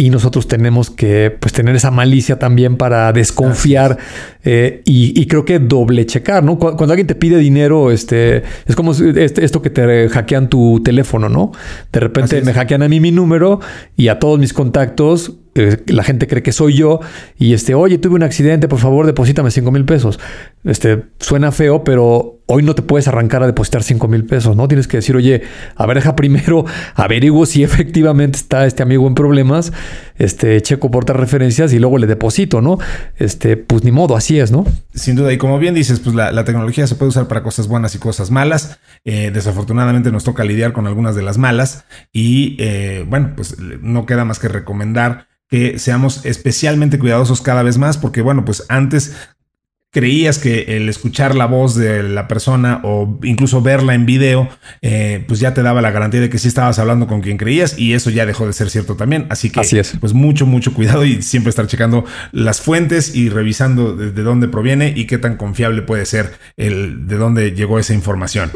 y 0.00 0.08
nosotros 0.08 0.48
tenemos 0.48 0.88
que 0.88 1.36
pues, 1.38 1.52
tener 1.52 1.76
esa 1.76 1.90
malicia 1.90 2.38
también 2.38 2.78
para 2.78 3.12
desconfiar 3.12 3.98
eh, 4.44 4.80
y, 4.86 5.26
creo 5.26 5.44
que 5.44 5.58
doble 5.58 6.06
checar, 6.06 6.42
¿no? 6.42 6.58
Cuando, 6.58 6.84
alguien 6.84 7.06
te 7.06 7.14
pide 7.14 7.36
dinero, 7.36 7.90
este, 7.90 8.42
es 8.66 8.74
como 8.74 8.92
este, 8.92 9.44
esto 9.44 9.60
que 9.60 9.68
te 9.68 10.08
hackean 10.08 10.48
tu 10.48 10.80
teléfono, 10.82 11.28
¿no? 11.28 11.52
De 11.92 12.00
repente 12.00 12.40
me 12.40 12.54
hackean 12.54 12.82
a 12.82 12.88
mí 12.88 12.98
mi 12.98 13.10
número 13.10 13.60
y 13.94 14.08
a 14.08 14.18
todos 14.18 14.38
mis 14.38 14.54
contactos 14.54 15.34
eh, 15.54 15.76
la 15.88 16.02
gente 16.02 16.26
cree 16.26 16.42
que 16.42 16.52
soy 16.52 16.74
yo 16.74 17.00
y 17.38 17.52
este, 17.52 17.74
oye, 17.74 17.98
tuve 17.98 18.14
un 18.14 18.22
accidente, 18.22 18.68
por 18.68 18.78
favor, 18.78 19.04
deposítame 19.04 19.50
5 19.50 19.70
mil 19.70 19.84
pesos. 19.84 20.18
Este, 20.64 21.02
suena 21.18 21.52
feo, 21.52 21.84
pero 21.84 22.39
hoy 22.52 22.64
no 22.64 22.74
te 22.74 22.82
puedes 22.82 23.06
arrancar 23.06 23.44
a 23.44 23.46
depositar 23.46 23.84
5 23.84 24.08
mil 24.08 24.24
pesos, 24.24 24.56
¿no? 24.56 24.66
Tienes 24.66 24.88
que 24.88 24.96
decir, 24.96 25.14
oye, 25.14 25.42
a 25.76 25.86
ver, 25.86 25.98
deja 25.98 26.16
primero, 26.16 26.64
averiguo 26.96 27.46
si 27.46 27.62
efectivamente 27.62 28.36
está 28.36 28.66
este 28.66 28.82
amigo 28.82 29.06
en 29.06 29.14
problemas, 29.14 29.72
este, 30.16 30.60
checo 30.60 30.90
por 30.90 31.04
otras 31.04 31.18
referencias 31.18 31.72
y 31.72 31.78
luego 31.78 31.98
le 31.98 32.08
deposito, 32.08 32.60
¿no? 32.60 32.78
Este, 33.16 33.56
pues 33.56 33.84
ni 33.84 33.92
modo, 33.92 34.16
así 34.16 34.40
es, 34.40 34.50
¿no? 34.50 34.66
Sin 34.92 35.14
duda, 35.14 35.32
y 35.32 35.38
como 35.38 35.60
bien 35.60 35.74
dices, 35.74 36.00
pues 36.00 36.14
la, 36.14 36.44
tecnología 36.44 36.86
se 36.88 36.96
puede 36.96 37.10
usar 37.10 37.28
para 37.28 37.44
cosas 37.44 37.68
buenas 37.68 37.94
y 37.94 37.98
cosas 37.98 38.32
malas. 38.32 38.80
Eh, 39.04 39.30
desafortunadamente 39.32 40.10
nos 40.10 40.24
toca 40.24 40.42
lidiar 40.42 40.72
con 40.72 40.88
algunas 40.88 41.14
de 41.14 41.22
las 41.22 41.38
malas 41.38 41.84
y, 42.12 42.56
eh, 42.58 43.04
bueno, 43.08 43.34
pues 43.36 43.56
no 43.58 44.06
queda 44.06 44.24
más 44.24 44.40
que 44.40 44.48
recomendar 44.48 45.28
que 45.48 45.78
seamos 45.80 46.24
especialmente 46.24 46.98
cuidadosos 46.98 47.42
cada 47.42 47.62
vez 47.64 47.76
más, 47.76 47.98
porque 47.98 48.22
bueno, 48.22 48.44
pues 48.44 48.64
antes 48.68 49.16
creías 49.90 50.38
que 50.38 50.76
el 50.76 50.88
escuchar 50.88 51.34
la 51.34 51.46
voz 51.46 51.74
de 51.74 52.02
la 52.02 52.28
persona 52.28 52.80
o 52.84 53.18
incluso 53.22 53.60
verla 53.60 53.94
en 53.94 54.06
video, 54.06 54.48
eh, 54.82 55.24
pues 55.26 55.40
ya 55.40 55.52
te 55.52 55.62
daba 55.62 55.82
la 55.82 55.90
garantía 55.90 56.20
de 56.20 56.30
que 56.30 56.38
sí 56.38 56.48
estabas 56.48 56.78
hablando 56.78 57.06
con 57.06 57.20
quien 57.20 57.36
creías 57.36 57.78
y 57.78 57.94
eso 57.94 58.10
ya 58.10 58.24
dejó 58.26 58.46
de 58.46 58.52
ser 58.52 58.70
cierto 58.70 58.96
también. 58.96 59.26
Así 59.30 59.50
que, 59.50 59.60
pues 60.00 60.12
mucho, 60.12 60.46
mucho 60.46 60.72
cuidado 60.74 61.04
y 61.04 61.22
siempre 61.22 61.50
estar 61.50 61.66
checando 61.66 62.04
las 62.32 62.60
fuentes 62.60 63.14
y 63.14 63.28
revisando 63.28 63.94
de, 63.94 64.12
de 64.12 64.22
dónde 64.22 64.48
proviene 64.48 64.92
y 64.94 65.06
qué 65.06 65.18
tan 65.18 65.36
confiable 65.36 65.82
puede 65.82 66.06
ser 66.06 66.32
el 66.56 67.08
de 67.08 67.16
dónde 67.16 67.52
llegó 67.52 67.78
esa 67.78 67.94
información. 67.94 68.52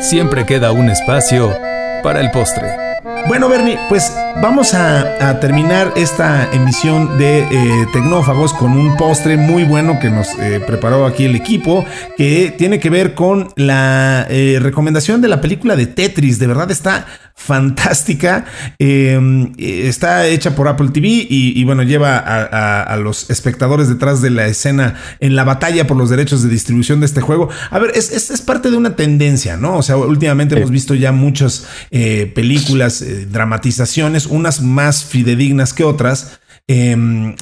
Siempre 0.00 0.44
queda 0.46 0.72
un 0.72 0.90
espacio 0.90 1.56
para 2.02 2.20
el 2.20 2.30
postre. 2.30 2.91
Bueno, 3.28 3.48
Bernie, 3.48 3.78
pues 3.88 4.12
vamos 4.42 4.74
a, 4.74 5.38
terminar 5.40 5.92
esta 5.96 6.52
emisión 6.52 7.18
de 7.18 7.40
eh, 7.40 7.86
Tecnófagos 7.92 8.52
con 8.52 8.72
un 8.72 8.96
postre 8.96 9.36
muy 9.36 9.64
bueno 9.64 9.98
que 10.00 10.10
nos 10.10 10.28
eh, 10.38 10.60
preparó 10.66 11.06
aquí 11.06 11.24
el 11.24 11.36
equipo, 11.36 11.84
que 12.16 12.52
tiene 12.56 12.80
que 12.80 12.90
ver 12.90 13.14
con 13.14 13.48
la 13.56 14.26
eh, 14.28 14.58
recomendación 14.60 15.20
de 15.20 15.28
la 15.28 15.40
película 15.40 15.76
de 15.76 15.86
Tetris. 15.86 16.38
De 16.38 16.46
verdad 16.46 16.70
está 16.70 17.06
fantástica. 17.44 18.44
Em, 18.78 19.52
está 19.58 20.26
hecha 20.26 20.54
por 20.54 20.68
Apple 20.68 20.90
TV 20.92 21.26
y, 21.28 21.64
bueno, 21.64 21.82
lleva 21.82 22.18
a, 22.18 22.96
los 22.96 23.30
espectadores 23.30 23.88
detrás 23.88 24.22
de 24.22 24.30
la 24.30 24.46
escena 24.46 24.94
en 25.20 25.34
la 25.34 25.44
batalla 25.44 25.86
por 25.86 25.96
los 25.96 26.10
derechos 26.10 26.42
de 26.42 26.48
distribución 26.48 27.00
de 27.00 27.06
este 27.06 27.20
juego. 27.20 27.48
A 27.70 27.78
ver, 27.78 27.92
es, 27.94 28.10
es, 28.12 28.40
parte 28.42 28.70
de 28.70 28.76
una 28.76 28.96
tendencia, 28.96 29.56
¿no? 29.56 29.76
O 29.76 29.82
sea, 29.82 29.96
últimamente 29.96 30.56
hemos 30.56 30.70
visto 30.70 30.94
ya 30.94 31.12
muchas 31.12 31.66
películas, 31.90 33.04
dramatizaciones, 33.30 34.26
unas 34.26 34.62
más 34.62 35.04
fidedignas 35.04 35.72
que 35.72 35.84
otras 35.84 36.38
em, 36.68 37.34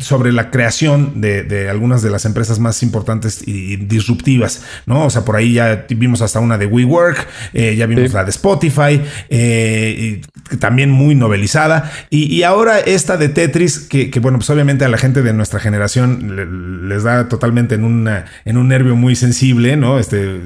sobre 0.00 0.32
la 0.32 0.50
creación 0.50 1.20
de, 1.20 1.68
algunas 1.70 2.02
de 2.02 2.10
las 2.10 2.24
empresas 2.24 2.58
más 2.58 2.82
importantes 2.82 3.42
y 3.46 3.76
disruptivas, 3.76 4.62
¿no? 4.86 5.06
O 5.06 5.10
sea, 5.10 5.24
por 5.24 5.36
ahí 5.36 5.54
ya 5.54 5.86
vimos 5.88 6.20
hasta 6.22 6.40
una 6.40 6.58
de 6.58 6.66
WeWork, 6.66 7.26
eh, 7.54 7.76
ya 7.76 7.86
vimos 7.86 8.12
la 8.12 8.24
de 8.24 8.30
Spotify, 8.30 9.00
eh, 9.28 10.20
también 10.58 10.90
muy 10.90 11.14
novelizada, 11.14 11.90
y, 12.10 12.42
ahora 12.42 12.80
esta 12.80 13.16
de 13.16 13.28
Tetris, 13.28 13.78
que, 13.80 14.10
bueno, 14.20 14.38
pues 14.38 14.50
obviamente 14.50 14.84
a 14.84 14.88
la 14.88 14.98
gente 14.98 15.22
de 15.22 15.32
nuestra 15.32 15.58
generación 15.60 16.88
les 16.88 17.02
da 17.02 17.28
totalmente 17.28 17.74
en, 17.74 17.84
una, 17.84 18.26
en 18.44 18.56
un 18.56 18.68
nervio 18.68 18.96
muy 18.96 19.16
sensible, 19.16 19.76
¿no? 19.76 19.98
Este, 19.98 20.40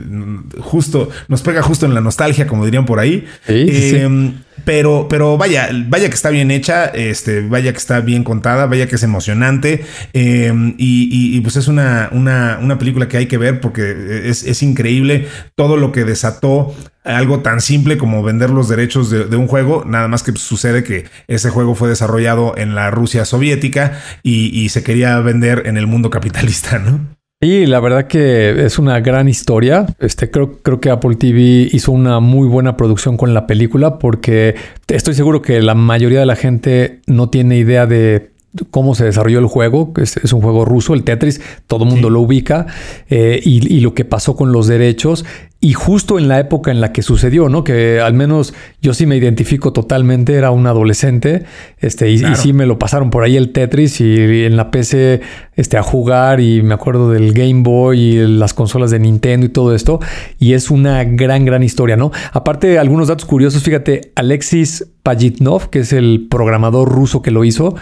justo, 0.61 1.11
nos 1.29 1.43
pega 1.43 1.63
justo 1.63 1.87
en 1.87 1.95
la 1.95 2.01
nostalgia, 2.01 2.47
como 2.47 2.65
dirían 2.65 2.87
por 2.87 2.99
ahí. 2.99 3.27
Em, 3.47 4.35
pero, 4.65 5.07
pero 5.09 5.37
vaya, 5.39 5.69
vaya 5.89 6.09
que 6.09 6.15
está 6.15 6.31
bien 6.31 6.51
hecha, 6.51 6.87
este, 6.87 7.41
vaya 7.43 7.73
que 7.73 7.79
está 7.79 8.01
bien 8.01 8.25
contada, 8.25 8.67
vaya 8.67 8.87
que 8.87 8.97
es 8.97 9.03
emocionante. 9.03 9.85
Em, 10.13 10.75
y, 10.79 11.41
pues 11.41 11.57
es 11.57 11.69
una, 11.69 12.09
una, 12.13 12.79
película 12.79 13.09
que 13.09 13.17
hay 13.17 13.27
que 13.27 13.39
ver 13.39 13.61
porque 13.61 14.23
es, 14.29 14.63
increíble 14.63 15.27
todo 15.55 15.77
lo 15.77 15.93
que 15.93 16.05
desató 16.05 16.75
algo 17.05 17.41
tan 17.41 17.61
simple 17.61 17.99
como 17.99 18.23
vender 18.23 18.51
los 18.51 18.69
derechos 18.69 19.11
de, 19.11 19.37
un 19.37 19.47
juego, 19.47 19.85
nada 19.87 20.09
más 20.09 20.23
que 20.23 20.33
sucede 20.33 20.85
que 20.85 21.07
ese 21.29 21.51
juego 21.51 21.75
fue 21.75 21.89
desarrollado 21.89 22.55
en 22.57 22.75
la 22.75 22.91
Rusia 22.91 23.25
soviética 23.25 24.01
y, 24.23 24.49
y 24.59 24.69
se 24.69 24.83
quería 24.83 25.19
vender 25.21 25.63
en 25.67 25.77
el 25.77 25.87
mundo 25.87 26.11
capitalista, 26.11 26.79
¿no? 26.79 27.20
Y 27.43 27.65
la 27.65 27.81
verdad 27.81 28.07
que 28.07 28.67
es 28.67 28.79
una 28.79 29.01
gran 29.01 29.27
historia. 29.27 29.87
Este, 29.99 30.31
creo, 30.31 30.59
creo 30.63 30.79
que 30.79 30.91
Apple 30.91 31.17
TV 31.17 31.71
hizo 31.73 31.91
una 31.91 32.21
muy 32.21 32.47
buena 32.47 32.77
producción 32.77 33.17
con 33.17 33.33
la 33.33 33.47
película 33.47 33.99
porque 33.99 34.57
estoy 34.89 35.15
seguro 35.15 35.41
que 35.41 35.63
la 35.63 35.75
mayoría 35.75 36.21
de 36.21 36.27
la 36.27 36.37
gente 36.37 37.01
no 37.07 37.31
tiene 37.31 37.57
idea 37.57 37.87
de 37.87 38.29
cómo 38.71 38.95
se 38.95 39.07
desarrolló 39.07 39.39
el 39.39 39.47
juego. 39.47 39.91
Es, 39.97 40.33
un 40.35 40.43
juego 40.43 40.67
ruso, 40.67 40.93
el 40.93 41.03
Tetris, 41.03 41.41
todo 41.67 41.85
el 41.85 41.91
mundo 41.91 42.11
lo 42.11 42.21
ubica, 42.21 42.67
eh, 43.09 43.41
y, 43.43 43.75
y, 43.75 43.81
lo 43.81 43.95
que 43.95 44.05
pasó 44.05 44.37
con 44.37 44.53
los 44.53 44.67
derechos 44.67 45.25
y 45.63 45.75
justo 45.75 46.19
en 46.19 46.27
la 46.27 46.41
época 46.41 46.71
en 46.71 46.81
la 46.81 46.91
que 46.93 47.03
sucedió, 47.03 47.51
¿no? 47.51 47.65
Que 47.65 48.01
al 48.01 48.15
menos 48.15 48.55
yo 48.81 48.95
sí 48.95 49.05
me 49.05 49.17
identifico 49.17 49.75
totalmente, 49.75 50.33
era 50.33 50.51
un 50.51 50.67
adolescente, 50.67 51.45
este, 51.79 52.11
y, 52.11 52.19
sí 52.37 52.55
me 52.55 52.65
lo 52.65 52.79
pasaron 52.79 53.11
por 53.11 53.25
ahí 53.25 53.37
el 53.37 53.53
Tetris 53.53 54.01
y 54.01 54.45
en 54.45 54.57
la 54.57 54.71
PC 54.71 55.21
este, 55.57 55.77
a 55.77 55.83
jugar 55.83 56.41
y 56.41 56.63
me 56.63 56.73
acuerdo 56.73 57.11
del 57.11 57.35
Game 57.35 57.63
Boy 57.63 58.01
y 58.01 58.27
las 58.27 58.55
consolas 58.55 58.91
de 58.91 59.01
Nintendo 59.01 59.45
y 59.45 59.51
todo 59.51 59.75
esto, 59.75 60.01
y 60.39 60.55
es 60.55 60.71
una 60.71 61.05
gran, 61.05 61.45
gran 61.45 61.63
historia, 61.63 61.97
¿no? 61.97 62.11
Aparte, 62.33 62.79
algunos 62.79 63.09
datos 63.09 63.27
curiosos, 63.27 63.63
fíjate, 63.63 64.13
Alexis 64.15 64.87
Pajitnov, 65.03 65.69
que 65.69 65.81
es 65.81 65.93
el 65.93 66.27
programador 66.31 66.89
ruso 66.89 67.21
que 67.21 67.31
lo 67.31 67.45
hizo, 67.45 67.75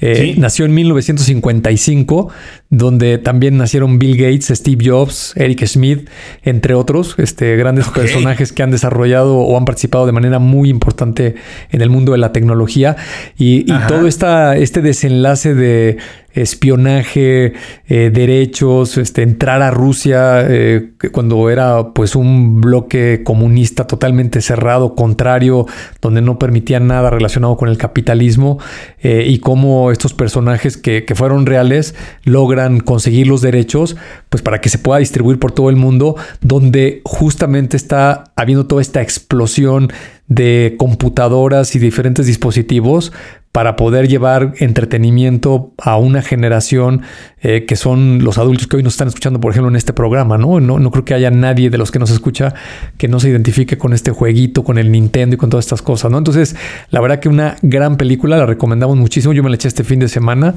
eh, 0.00 0.34
nació 0.38 0.64
en 0.64 0.74
1955, 0.74 2.30
donde 2.76 3.18
también 3.18 3.56
nacieron 3.56 3.98
Bill 3.98 4.16
Gates, 4.16 4.46
Steve 4.48 4.84
Jobs, 4.84 5.32
Eric 5.36 5.64
Schmidt, 5.66 6.08
entre 6.42 6.74
otros 6.74 7.14
este, 7.18 7.56
grandes 7.56 7.88
personajes 7.88 8.52
que 8.52 8.62
han 8.62 8.70
desarrollado 8.70 9.38
o 9.38 9.56
han 9.56 9.64
participado 9.64 10.06
de 10.06 10.12
manera 10.12 10.38
muy 10.38 10.68
importante 10.68 11.36
en 11.70 11.80
el 11.80 11.90
mundo 11.90 12.12
de 12.12 12.18
la 12.18 12.32
tecnología. 12.32 12.96
Y, 13.36 13.64
todo 13.88 14.06
esta, 14.06 14.56
este 14.56 14.80
desenlace 14.80 15.54
de 15.54 15.98
espionaje, 16.34 17.52
eh, 17.86 18.10
derechos, 18.12 18.98
este, 18.98 19.22
entrar 19.22 19.62
a 19.62 19.70
Rusia 19.70 20.44
eh, 20.48 20.90
cuando 21.12 21.48
era 21.48 21.92
pues 21.94 22.16
un 22.16 22.60
bloque 22.60 23.22
comunista 23.24 23.86
totalmente 23.86 24.40
cerrado, 24.40 24.94
contrario, 24.94 25.66
donde 26.00 26.20
no 26.20 26.38
permitía 26.38 26.80
nada 26.80 27.10
relacionado 27.10 27.56
con 27.56 27.68
el 27.68 27.78
capitalismo 27.78 28.58
eh, 29.00 29.24
y 29.26 29.38
cómo 29.38 29.92
estos 29.92 30.12
personajes 30.12 30.76
que, 30.76 31.04
que, 31.04 31.14
fueron 31.14 31.46
reales 31.46 31.94
logran 32.24 32.80
conseguir 32.80 33.28
los 33.28 33.40
derechos 33.40 33.96
pues 34.28 34.42
para 34.42 34.60
que 34.60 34.68
se 34.68 34.78
pueda 34.78 34.98
distribuir 34.98 35.38
por 35.38 35.52
todo 35.52 35.70
el 35.70 35.76
mundo, 35.76 36.16
donde 36.40 37.00
justamente 37.04 37.76
está 37.76 38.24
habiendo 38.34 38.66
toda 38.66 38.82
esta 38.82 39.00
explosión 39.00 39.92
de 40.26 40.74
computadoras 40.78 41.76
y 41.76 41.78
diferentes 41.78 42.26
dispositivos 42.26 43.12
para 43.54 43.76
poder 43.76 44.08
llevar 44.08 44.54
entretenimiento 44.58 45.70
a 45.78 45.96
una 45.96 46.22
generación 46.22 47.02
eh, 47.40 47.66
que 47.66 47.76
son 47.76 48.24
los 48.24 48.36
adultos 48.36 48.66
que 48.66 48.78
hoy 48.78 48.82
nos 48.82 48.94
están 48.94 49.06
escuchando, 49.06 49.38
por 49.38 49.52
ejemplo, 49.52 49.68
en 49.68 49.76
este 49.76 49.92
programa, 49.92 50.36
¿no? 50.36 50.58
¿no? 50.58 50.80
No 50.80 50.90
creo 50.90 51.04
que 51.04 51.14
haya 51.14 51.30
nadie 51.30 51.70
de 51.70 51.78
los 51.78 51.92
que 51.92 52.00
nos 52.00 52.10
escucha 52.10 52.52
que 52.98 53.06
no 53.06 53.20
se 53.20 53.28
identifique 53.28 53.78
con 53.78 53.92
este 53.92 54.10
jueguito, 54.10 54.64
con 54.64 54.76
el 54.76 54.90
Nintendo 54.90 55.36
y 55.36 55.38
con 55.38 55.50
todas 55.50 55.66
estas 55.66 55.82
cosas, 55.82 56.10
¿no? 56.10 56.18
Entonces, 56.18 56.56
la 56.90 57.00
verdad 57.00 57.20
que 57.20 57.28
una 57.28 57.54
gran 57.62 57.96
película, 57.96 58.36
la 58.36 58.46
recomendamos 58.46 58.96
muchísimo. 58.96 59.32
Yo 59.32 59.44
me 59.44 59.50
la 59.50 59.54
eché 59.54 59.68
este 59.68 59.84
fin 59.84 60.00
de 60.00 60.08
semana 60.08 60.56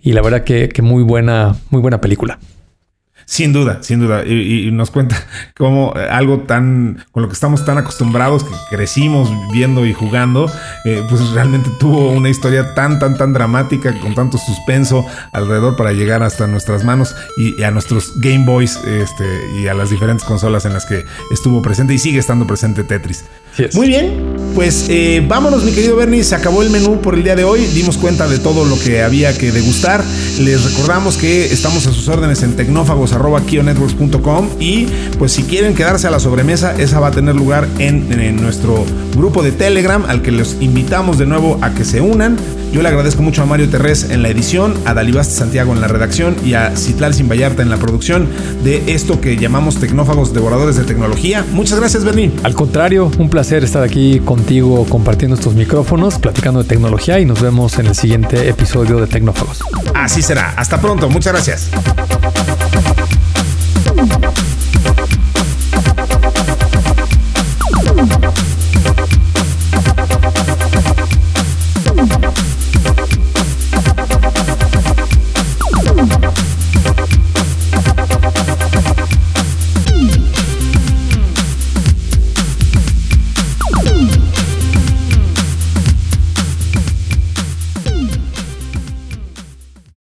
y 0.00 0.12
la 0.12 0.22
verdad 0.22 0.44
que, 0.44 0.68
que 0.68 0.82
muy 0.82 1.02
buena, 1.02 1.56
muy 1.70 1.82
buena 1.82 2.00
película. 2.00 2.38
Sin 3.28 3.52
duda, 3.52 3.82
sin 3.82 3.98
duda. 3.98 4.24
Y, 4.24 4.70
nos 4.70 4.92
cuenta 4.92 5.16
cómo 5.56 5.92
eh, 5.96 6.08
algo 6.08 6.40
tan, 6.42 7.04
con 7.10 7.24
lo 7.24 7.28
que 7.28 7.34
estamos 7.34 7.64
tan 7.64 7.76
acostumbrados, 7.76 8.44
que 8.44 8.54
crecimos 8.70 9.28
viendo 9.52 9.84
y 9.84 9.92
jugando, 9.92 10.50
eh, 10.84 11.04
pues 11.10 11.30
realmente 11.30 11.68
tuvo 11.80 12.12
una 12.12 12.28
historia 12.28 12.74
tan, 12.74 13.00
tan, 13.00 13.18
tan 13.18 13.32
dramática, 13.32 13.98
con 13.98 14.14
tanto 14.14 14.38
suspenso 14.38 15.04
alrededor 15.32 15.76
para 15.76 15.92
llegar 15.92 16.22
hasta 16.22 16.46
nuestras 16.46 16.84
manos 16.84 17.16
y, 17.36 17.60
a 17.64 17.72
nuestros 17.72 18.12
Game 18.20 18.44
Boys 18.44 18.76
este, 18.86 19.24
y 19.60 19.66
a 19.66 19.74
las 19.74 19.90
diferentes 19.90 20.24
consolas 20.24 20.64
en 20.64 20.72
las 20.72 20.86
que 20.86 21.04
estuvo 21.32 21.60
presente 21.62 21.94
y 21.94 21.98
sigue 21.98 22.20
estando 22.20 22.46
presente 22.46 22.84
Tetris. 22.84 23.24
Muy 23.74 23.88
bien, 23.88 24.36
pues 24.54 24.86
eh, 24.88 25.24
vámonos 25.26 25.64
mi 25.64 25.72
querido 25.72 25.96
Bernie, 25.96 26.22
se 26.24 26.34
acabó 26.34 26.62
el 26.62 26.68
menú 26.70 27.00
por 27.00 27.14
el 27.14 27.22
día 27.22 27.34
de 27.36 27.44
hoy, 27.44 27.64
dimos 27.66 27.96
cuenta 27.96 28.28
de 28.28 28.38
todo 28.38 28.66
lo 28.66 28.78
que 28.78 29.02
había 29.02 29.36
que 29.36 29.50
degustar, 29.50 30.04
les 30.40 30.64
recordamos 30.64 31.16
que 31.16 31.46
estamos 31.46 31.86
a 31.86 31.92
sus 31.92 32.06
órdenes 32.08 32.42
en 32.42 32.54
tecnófagos.kionetworks.com 32.54 34.48
y 34.60 34.86
pues 35.18 35.32
si 35.32 35.44
quieren 35.44 35.74
quedarse 35.74 36.06
a 36.06 36.10
la 36.10 36.20
sobremesa, 36.20 36.74
esa 36.78 37.00
va 37.00 37.08
a 37.08 37.12
tener 37.12 37.34
lugar 37.34 37.66
en 37.78 38.36
nuestro 38.36 38.84
grupo 39.16 39.42
de 39.42 39.52
Telegram 39.52 40.04
al 40.06 40.22
que 40.22 40.32
los 40.32 40.56
invitamos 40.60 41.18
de 41.18 41.26
nuevo 41.26 41.58
a 41.62 41.70
que 41.70 41.84
se 41.84 42.00
unan. 42.00 42.36
Yo 42.72 42.82
le 42.82 42.88
agradezco 42.88 43.22
mucho 43.22 43.42
a 43.42 43.46
Mario 43.46 43.68
Terrés 43.68 44.10
en 44.10 44.22
la 44.22 44.28
edición, 44.28 44.74
a 44.84 44.92
Dalibaste 44.92 45.34
Santiago 45.34 45.72
en 45.72 45.80
la 45.80 45.88
redacción 45.88 46.36
y 46.44 46.54
a 46.54 46.76
Citlal 46.76 47.14
Sin 47.14 47.28
Vallarta 47.28 47.62
en 47.62 47.70
la 47.70 47.76
producción 47.76 48.28
de 48.64 48.82
esto 48.92 49.20
que 49.20 49.36
llamamos 49.36 49.76
Tecnófagos 49.76 50.34
Devoradores 50.34 50.76
de 50.76 50.84
Tecnología. 50.84 51.44
Muchas 51.52 51.78
gracias, 51.78 52.04
Bernie. 52.04 52.32
Al 52.42 52.54
contrario, 52.54 53.10
un 53.18 53.30
placer 53.30 53.64
estar 53.64 53.82
aquí 53.82 54.20
contigo 54.20 54.84
compartiendo 54.88 55.36
estos 55.36 55.54
micrófonos, 55.54 56.18
platicando 56.18 56.62
de 56.62 56.68
tecnología 56.68 57.18
y 57.18 57.24
nos 57.24 57.40
vemos 57.40 57.78
en 57.78 57.86
el 57.86 57.94
siguiente 57.94 58.48
episodio 58.48 58.98
de 59.00 59.06
Tecnófagos. 59.06 59.60
Así 59.94 60.22
será. 60.22 60.54
Hasta 60.56 60.80
pronto. 60.80 61.08
Muchas 61.08 61.32
gracias. 61.32 61.70